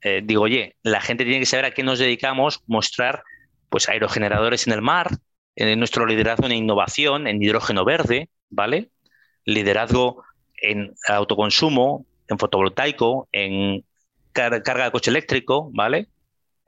[0.02, 3.22] eh, digo, oye, la gente tiene que saber a qué nos dedicamos, mostrar
[3.68, 5.08] pues aerogeneradores en el mar,
[5.56, 8.90] en nuestro liderazgo en innovación, en hidrógeno verde, ¿vale?
[9.44, 10.24] Liderazgo
[10.56, 13.84] en autoconsumo, en fotovoltaico, en
[14.32, 16.08] carga de coche eléctrico, ¿vale?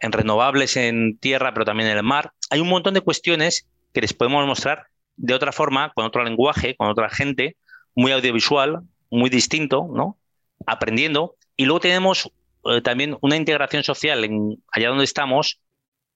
[0.01, 2.33] En renovables en tierra, pero también en el mar.
[2.51, 6.77] Hay un montón de cuestiones que les podemos mostrar de otra forma, con otro lenguaje,
[6.77, 7.57] con otra gente,
[7.95, 8.81] muy audiovisual,
[9.11, 10.19] muy distinto, ¿no?
[10.67, 11.37] Aprendiendo.
[11.57, 12.31] Y luego tenemos
[12.65, 15.61] eh, también una integración social en, allá donde estamos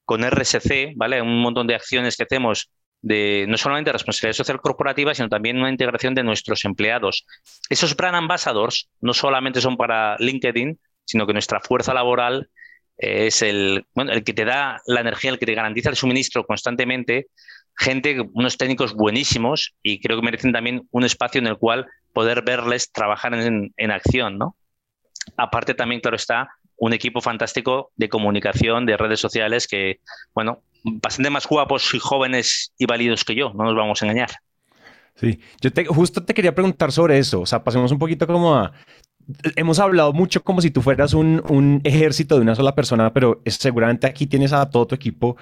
[0.08, 1.20] con RSC, ¿vale?
[1.20, 2.70] Un montón de acciones que hacemos
[3.02, 7.26] de no solamente responsabilidad social corporativa, sino también una integración de nuestros empleados.
[7.68, 12.48] Esos brand ambassadors no solamente son para LinkedIn, sino que nuestra fuerza laboral
[12.96, 16.46] es el, bueno, el que te da la energía, el que te garantiza el suministro
[16.46, 17.26] constantemente,
[17.76, 22.40] gente, unos técnicos buenísimos y creo que merecen también un espacio en el cual poder
[22.40, 24.56] verles trabajar en, en acción, ¿no?
[25.36, 26.48] Aparte también, claro está,
[26.78, 30.00] un equipo fantástico de comunicación, de redes sociales que,
[30.34, 34.30] bueno, bastante más guapos y jóvenes y válidos que yo, no nos vamos a engañar.
[35.16, 38.72] Sí, yo justo te quería preguntar sobre eso, o sea, pasemos un poquito como a...
[39.56, 43.42] Hemos hablado mucho como si tú fueras un, un ejército de una sola persona, pero
[43.44, 45.36] seguramente aquí tienes a todo tu equipo.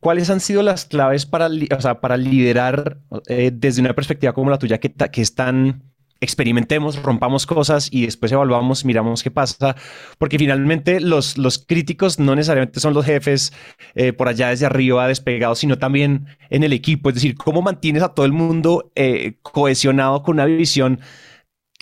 [0.00, 4.50] ¿Cuáles han sido las claves para, o sea, para liderar eh, desde una perspectiva como
[4.50, 5.89] la tuya que, que es tan
[6.20, 9.74] experimentemos, rompamos cosas y después evaluamos, miramos qué pasa,
[10.18, 13.52] porque finalmente los, los críticos no necesariamente son los jefes
[13.94, 18.02] eh, por allá desde arriba despegados, sino también en el equipo, es decir, cómo mantienes
[18.02, 21.00] a todo el mundo eh, cohesionado con una visión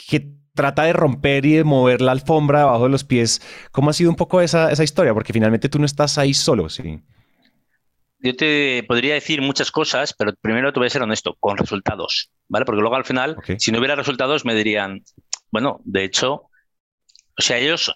[0.08, 3.42] que trata de romper y de mover la alfombra debajo de los pies.
[3.72, 5.14] ¿Cómo ha sido un poco esa, esa historia?
[5.14, 7.02] Porque finalmente tú no estás ahí solo, sí
[8.20, 12.30] yo te podría decir muchas cosas, pero primero te voy a ser honesto, con resultados,
[12.48, 12.64] ¿vale?
[12.64, 15.04] Porque luego al final, si no hubiera resultados, me dirían,
[15.50, 16.48] bueno, de hecho,
[17.38, 17.94] o sea, ellos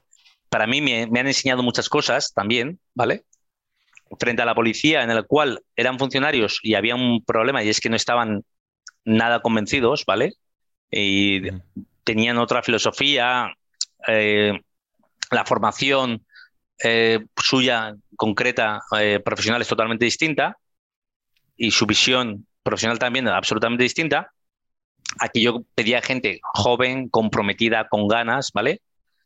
[0.48, 3.24] para mí me, han enseñado muchas cosas también, ¿vale?
[4.20, 7.80] Frente a la policía, en el cual eran funcionarios y había un problema y es
[7.80, 8.44] que no estaban
[9.04, 10.34] nada convencidos, ¿vale?
[10.90, 11.40] Y
[12.04, 13.54] tenían otra filosofía,
[14.06, 14.60] eh,
[15.30, 16.26] la formación
[16.82, 20.56] eh, suya concreta, eh, profesional es totalmente distinta
[21.56, 24.32] y su visión profesional también absolutamente distinta.
[25.18, 28.80] Aquí yo pedía gente joven, comprometida, con ganas, ¿vale?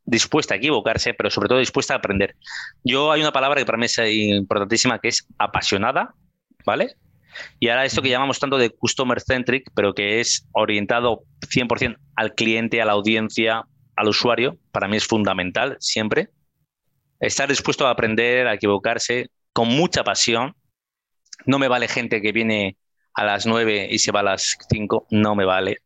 [0.05, 2.37] Dispuesta a equivocarse, pero sobre todo dispuesta a aprender.
[2.85, 6.15] Yo hay una palabra que para mí es importantísima, que es apasionada,
[6.65, 6.97] ¿vale?
[7.61, 12.35] Y ahora esto que llamamos tanto de customer centric, pero que es orientado 100% al
[12.35, 16.31] cliente, a la audiencia, al usuario, para mí es fundamental siempre
[17.21, 20.55] estar dispuesto a aprender, a equivocarse, con mucha pasión.
[21.45, 22.77] No me vale gente que viene
[23.15, 25.79] a las 9 y se va a las 5, no me vale.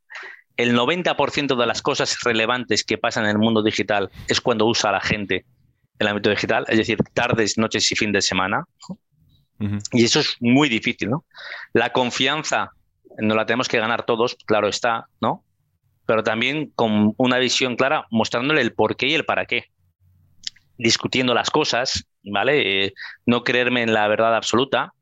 [0.57, 4.93] El 90% de las cosas relevantes que pasan en el mundo digital es cuando usa
[4.93, 5.45] la gente
[5.99, 8.65] el ámbito digital, es decir, tardes, noches y fin de semana.
[9.93, 11.27] Y eso es muy difícil, ¿no?
[11.75, 12.71] La confianza
[13.19, 15.45] no la tenemos que ganar todos, claro está, ¿no?
[16.07, 19.67] Pero también con una visión clara, mostrándole el por qué y el para qué
[20.81, 22.85] discutiendo las cosas, ¿vale?
[22.85, 22.95] Eh,
[23.27, 24.93] no creerme en la verdad absoluta.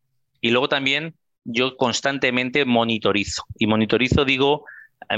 [0.41, 1.15] Y luego también
[1.45, 3.45] yo constantemente monitorizo.
[3.59, 4.65] Y monitorizo, digo,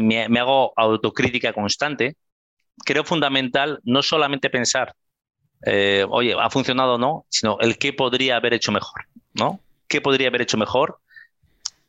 [0.01, 2.17] me, hago autocrítica constante.
[2.85, 4.95] Creo fundamental no solamente pensar,
[5.67, 9.61] eh, oye, ha funcionado o no, sino el qué podría haber hecho mejor, ¿no?
[9.89, 10.99] ¿Qué podría haber hecho mejor?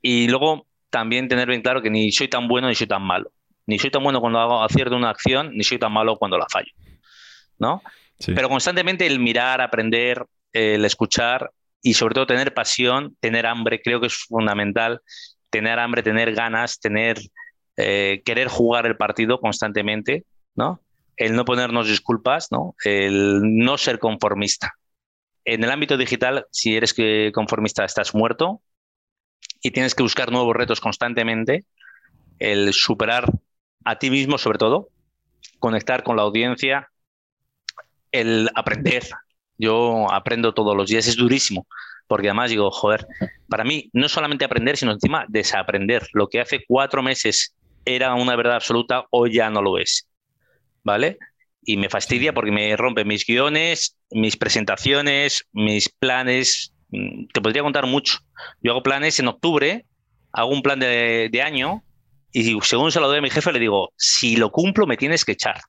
[0.02, 3.32] Y luego también tener bien claro que ni soy tan bueno ni soy tan malo.
[3.68, 6.48] Ni soy tan bueno cuando hago acierto una acción, ni soy tan malo cuando la
[6.50, 6.72] fallo,
[7.60, 7.82] ¿no?
[8.26, 11.52] Pero constantemente el mirar, aprender, el escuchar
[11.82, 15.02] y sobre todo tener pasión, tener hambre, creo que es fundamental.
[15.50, 17.20] Tener hambre, tener ganas, tener
[17.78, 20.82] eh, querer jugar el partido constantemente, ¿no?
[21.18, 22.76] El no ponernos disculpas, ¿no?
[22.84, 24.76] El no ser conformista.
[25.46, 26.96] En el ámbito digital, si eres
[27.34, 28.62] conformista, estás muerto
[29.62, 31.66] y tienes que buscar nuevos retos constantemente.
[32.40, 33.32] El superar
[33.84, 34.90] a ti mismo, sobre todo,
[35.60, 36.91] conectar con la audiencia,
[38.12, 39.08] el aprender.
[39.58, 41.68] Yo aprendo todos los días, es durísimo,
[42.08, 43.06] porque además digo, joder,
[43.48, 46.08] para mí no solamente aprender, sino encima desaprender.
[46.14, 47.56] Lo que hace cuatro meses
[47.86, 50.08] era una verdad absoluta, hoy ya no lo es.
[50.84, 51.20] ¿Vale?
[51.64, 56.74] Y me fastidia porque me rompe mis guiones, mis presentaciones, mis planes.
[56.90, 58.18] Te podría contar mucho.
[58.62, 59.86] Yo hago planes en octubre,
[60.34, 61.84] hago un plan de, de año
[62.32, 65.24] y según se lo doy a mi jefe le digo, si lo cumplo me tienes
[65.24, 65.62] que echar.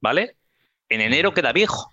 [0.00, 0.36] ¿Vale?
[0.92, 1.92] En enero queda viejo.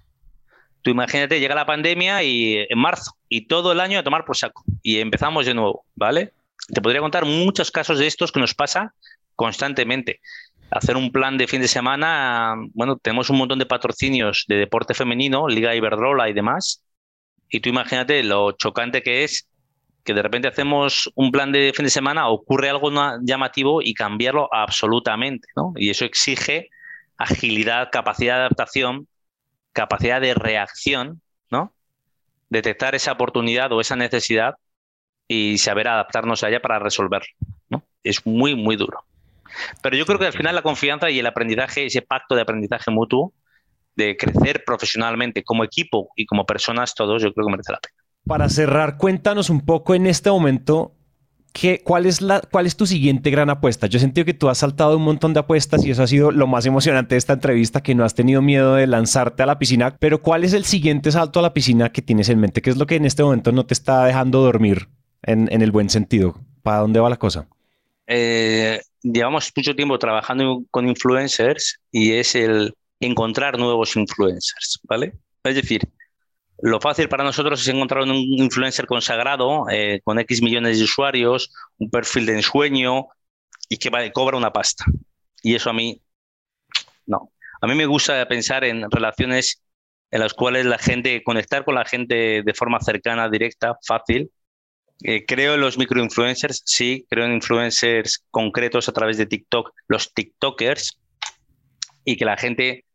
[0.82, 4.38] Tú imagínate, llega la pandemia y en marzo y todo el año a tomar por
[4.38, 6.34] saco y empezamos de nuevo, ¿vale?
[6.74, 8.94] Te podría contar muchos casos de estos que nos pasa
[9.36, 10.20] constantemente.
[10.72, 14.94] Hacer un plan de fin de semana, bueno, tenemos un montón de patrocinios de deporte
[14.94, 16.84] femenino, Liga Iberdrola y demás.
[17.50, 19.50] Y tú imagínate lo chocante que es
[20.04, 22.90] que de repente hacemos un plan de fin de semana, ocurre algo
[23.22, 25.74] llamativo y cambiarlo absolutamente, ¿no?
[25.76, 26.70] Y eso exige
[27.20, 29.08] agilidad, capacidad de adaptación,
[29.74, 31.74] capacidad de reacción, ¿no?
[32.50, 34.56] Detectar esa oportunidad o esa necesidad
[35.28, 37.30] y saber adaptarnos a ella para resolverlo.
[37.70, 37.84] ¿no?
[38.04, 39.06] Es muy, muy duro.
[39.84, 42.90] Pero yo creo que al final la confianza y el aprendizaje, ese pacto de aprendizaje
[42.90, 43.34] mutuo,
[43.96, 47.96] de crecer profesionalmente como equipo y como personas todos, yo creo que merece la pena.
[48.26, 50.96] Para cerrar, cuéntanos un poco en este momento
[51.54, 53.88] ¿Qué, cuál, es la, ¿Cuál es tu siguiente gran apuesta?
[53.88, 56.32] Yo he sentido que tú has saltado un montón de apuestas y eso ha sido
[56.32, 59.60] lo más emocionante de esta entrevista, que no has tenido miedo de lanzarte a la
[59.60, 62.62] piscina, pero ¿cuál es el siguiente salto a la piscina que tienes en mente?
[62.62, 64.90] ¿Qué es lo que en este momento no te está dejando dormir
[65.24, 66.40] en, en el buen sentido?
[66.62, 67.48] ¿Para dónde va la cosa?
[68.08, 75.14] Eh, llevamos mucho tiempo trabajando con influencers y es el encontrar nuevos influencers, ¿vale?
[75.44, 75.82] Es decir,
[76.62, 81.52] lo fácil para nosotros es encontrar un influencer consagrado eh, con X millones de usuarios,
[81.78, 83.08] un perfil de ensueño
[83.70, 84.86] y que cobra una pasta.
[85.42, 86.02] Y eso a mí,
[87.06, 87.32] no.
[87.62, 89.62] A mí me gusta pensar en relaciones
[90.12, 94.32] en las cuales la gente, conectar con la gente de forma cercana, directa, fácil.
[95.04, 100.14] Eh, creo en los microinfluencers, sí, creo en influencers concretos a través de TikTok, los
[100.14, 101.00] TikTokers,
[102.04, 102.86] y que la gente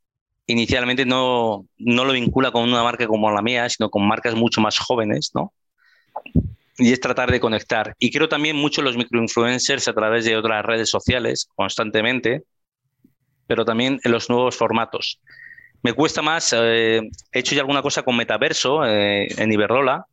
[0.47, 4.61] inicialmente no, no lo vincula con una marca como la mía, sino con marcas mucho
[4.61, 5.53] más jóvenes, ¿no?
[6.77, 7.95] Y es tratar de conectar.
[7.99, 12.43] Y creo también mucho los microinfluencers a través de otras redes sociales, constantemente,
[13.47, 15.21] pero también en los nuevos formatos.
[15.83, 20.07] Me cuesta más, eh, he hecho ya alguna cosa con Metaverso eh, en Iberrola,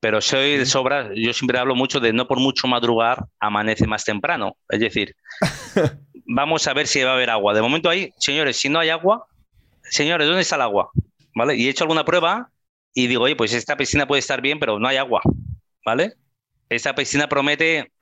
[0.00, 4.04] pero soy de sobra, yo siempre hablo mucho de no por mucho madrugar, amanece más
[4.04, 4.56] temprano.
[4.68, 5.16] Es decir,
[6.26, 7.54] vamos a ver si va a haber agua.
[7.54, 9.26] De momento ahí, señores, si no hay agua,
[9.84, 10.90] señores, ¿dónde está el agua?
[11.34, 11.56] ¿Vale?
[11.56, 12.50] Y he hecho alguna prueba
[12.92, 15.20] y digo, oye, pues esta piscina puede estar bien, pero no hay agua,
[15.84, 16.14] ¿vale?
[16.68, 17.92] Esta piscina promete,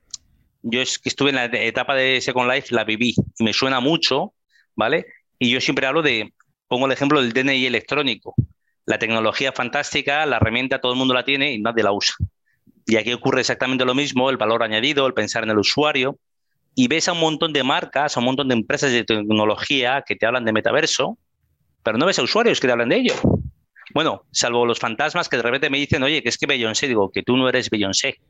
[0.63, 4.35] yo estuve en la etapa de Second Life, la viví y me suena mucho,
[4.77, 5.07] ¿vale?
[5.39, 6.33] Y yo siempre hablo de,
[6.69, 8.35] pongo el ejemplo del DNI electrónico.
[8.85, 12.17] La tecnología fantástica, la herramienta todo el mundo la tiene y nadie la usa.
[12.87, 16.19] Y aquí ocurre exactamente lo mismo, el valor añadido, el pensar en el usuario.
[16.75, 20.17] Y ves a un montón de marcas, a un montón de empresas de tecnología que
[20.17, 21.19] te hablan de metaverso,
[21.83, 23.15] pero no ves a usuarios que te hablan de ello.
[23.95, 27.11] Bueno, salvo los fantasmas que de repente me dicen, oye, que es que Beyoncé, digo,
[27.11, 28.21] que tú no eres Beyoncé,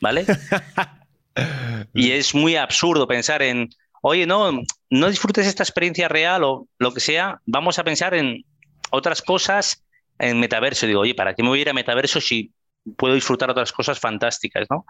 [0.00, 0.26] ¿vale?
[1.94, 3.70] y es muy absurdo pensar en,
[4.02, 8.44] oye, no, no disfrutes esta experiencia real o lo que sea, vamos a pensar en
[8.90, 9.84] otras cosas
[10.18, 10.86] en metaverso.
[10.86, 12.52] Digo, oye, ¿para qué me voy a ir a metaverso si
[12.96, 14.84] puedo disfrutar otras cosas fantásticas, ¿no?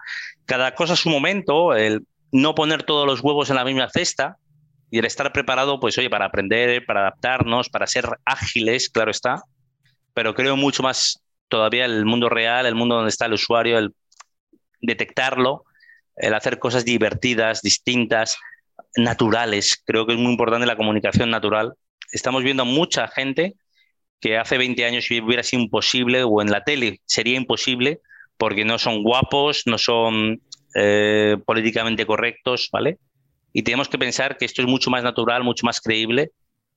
[0.45, 4.37] Cada cosa a su momento, el no poner todos los huevos en la misma cesta,
[4.91, 9.43] y el estar preparado, pues oye, para aprender, para adaptarnos, para ser ágiles, claro está,
[10.13, 13.93] pero creo mucho más todavía el mundo real, el mundo donde está el usuario, el
[14.81, 15.65] detectarlo,
[16.15, 18.37] el hacer cosas divertidas, distintas,
[18.95, 19.81] naturales.
[19.85, 21.73] Creo que es muy importante la comunicación natural.
[22.11, 23.55] Estamos viendo mucha gente
[24.19, 27.99] que hace 20 años hubiera sido imposible o en la tele sería imposible
[28.37, 30.41] porque no son guapos, no son
[30.75, 32.97] eh, políticamente correctos, ¿vale?
[33.53, 36.31] Y tenemos que pensar que esto es mucho más natural, mucho más creíble.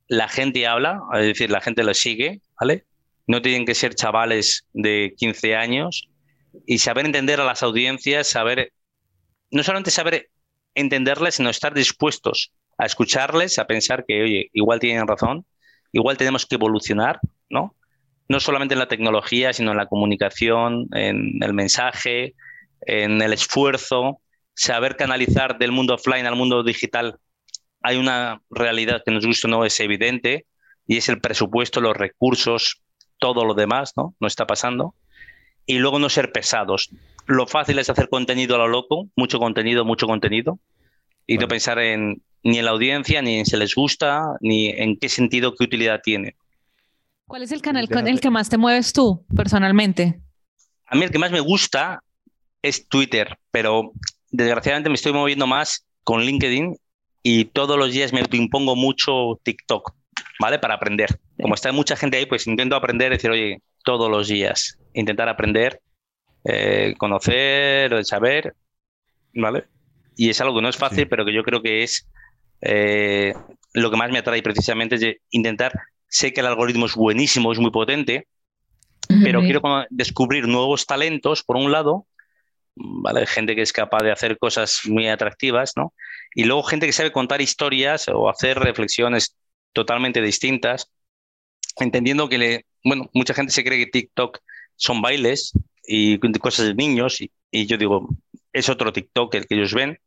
[0.09, 2.85] La gente habla, es decir, la gente lo sigue, ¿vale?
[3.27, 6.09] No tienen que ser chavales de 15 años
[6.67, 8.73] y saber entender a las audiencias, saber,
[9.51, 10.31] no solamente saber
[10.75, 15.45] entenderles, sino estar dispuestos a escucharles, a pensar que, oye, igual tienen razón,
[15.93, 17.21] igual tenemos que evolucionar,
[17.51, 17.77] ¿no?
[18.29, 22.35] No solamente en la tecnología, sino en la comunicación, en el mensaje,
[22.81, 24.22] en el esfuerzo,
[24.55, 27.19] saber canalizar del mundo offline al mundo digital,
[27.83, 30.47] hay una realidad que nos gusta no es evidente
[30.87, 32.83] y es el presupuesto, los recursos,
[33.19, 34.15] todo lo demás, ¿no?
[34.21, 34.95] No está pasando.
[35.67, 36.91] Y luego no ser pesados.
[37.27, 40.59] Lo fácil es hacer contenido a lo loco, mucho contenido, mucho contenido,
[41.27, 44.99] y no pensar en ni en la audiencia, ni en si les gusta, ni en
[44.99, 46.35] qué sentido, qué utilidad tiene.
[47.27, 50.21] ¿Cuál es el canal con el que más te mueves tú personalmente?
[50.87, 52.03] A mí el que más me gusta
[52.61, 53.93] es Twitter, pero
[54.33, 56.77] desgraciadamente me estoy moviendo más con LinkedIn
[57.23, 59.95] y todos los días me impongo mucho TikTok,
[60.41, 60.59] ¿vale?
[60.59, 61.21] Para aprender.
[61.41, 65.81] Como está mucha gente ahí, pues intento aprender, decir, oye, todos los días, intentar aprender,
[66.45, 68.55] eh, conocer, saber,
[69.35, 69.65] ¿vale?
[70.17, 72.09] Y es algo que no es fácil, pero que yo creo que es
[72.63, 73.35] eh,
[73.75, 75.73] lo que más me atrae precisamente, es intentar,
[76.09, 78.27] sé que el algoritmo es buenísimo, es muy potente,
[79.23, 79.61] pero quiero
[79.91, 82.07] descubrir nuevos talentos, por un lado,
[82.75, 83.27] ¿vale?
[83.27, 85.95] Gente que es capaz de hacer cosas muy atractivas, ¿no?
[86.35, 89.37] Y luego gente que sabe contar historias o hacer reflexiones
[89.73, 90.91] totalmente distintas,
[91.77, 94.39] entendiendo que, le, bueno, mucha gente se cree que TikTok
[94.77, 95.53] son bailes
[95.87, 98.09] y cosas de niños, y, y yo digo,
[98.53, 99.99] es otro TikTok el que ellos ven.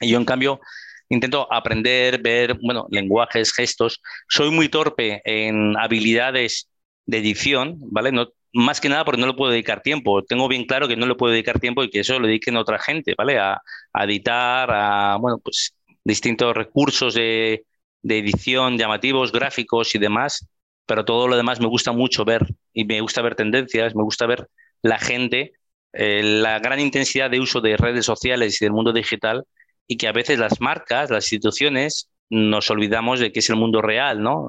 [0.00, 0.60] Y yo, en cambio,
[1.08, 4.00] intento aprender, ver, bueno, lenguajes, gestos.
[4.28, 6.68] Soy muy torpe en habilidades
[7.06, 8.12] de edición, ¿vale?
[8.12, 10.22] No, más que nada porque no le puedo dedicar tiempo.
[10.22, 12.60] Tengo bien claro que no le puedo dedicar tiempo y que eso lo dediquen a
[12.60, 13.38] otra gente, ¿vale?
[13.38, 13.60] A,
[13.94, 15.74] editar, a, bueno, pues
[16.04, 17.64] distintos recursos de,
[18.02, 20.46] edición llamativos, gráficos y demás,
[20.86, 24.26] pero todo lo demás me gusta mucho ver y me gusta ver tendencias, me gusta
[24.26, 24.48] ver
[24.82, 25.54] la gente,
[25.92, 29.44] eh, la gran intensidad de uso de redes sociales y del mundo digital
[29.86, 33.82] y que a veces las marcas, las instituciones, nos olvidamos de que es el mundo
[33.82, 34.48] real, ¿no?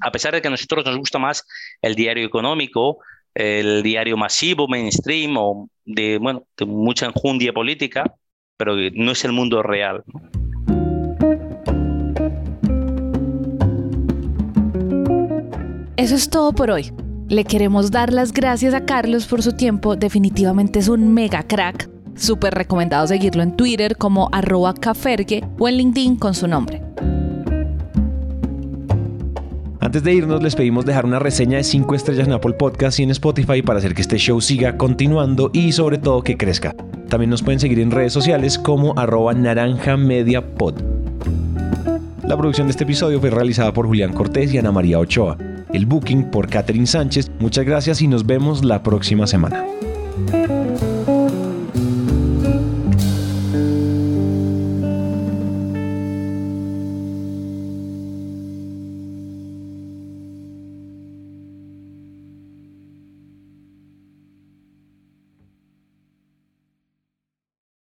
[0.00, 1.46] A pesar de que a nosotros nos gusta más
[1.82, 2.98] el diario económico,
[3.34, 8.14] el diario masivo, mainstream o de, bueno, mucha enjundia política,
[8.56, 10.04] pero no es el mundo real.
[15.96, 16.92] Eso es todo por hoy.
[17.28, 19.96] Le queremos dar las gracias a Carlos por su tiempo.
[19.96, 21.88] Definitivamente es un mega crack.
[22.14, 26.82] Súper recomendado seguirlo en Twitter como arroba cafergue o en LinkedIn con su nombre.
[29.84, 33.02] Antes de irnos, les pedimos dejar una reseña de 5 estrellas en Apple Podcast y
[33.02, 36.74] en Spotify para hacer que este show siga continuando y sobre todo que crezca.
[37.10, 40.76] También nos pueden seguir en redes sociales como arroba naranjamediapod.
[42.26, 45.36] La producción de este episodio fue realizada por Julián Cortés y Ana María Ochoa.
[45.70, 47.30] El booking por Catherine Sánchez.
[47.38, 49.66] Muchas gracias y nos vemos la próxima semana.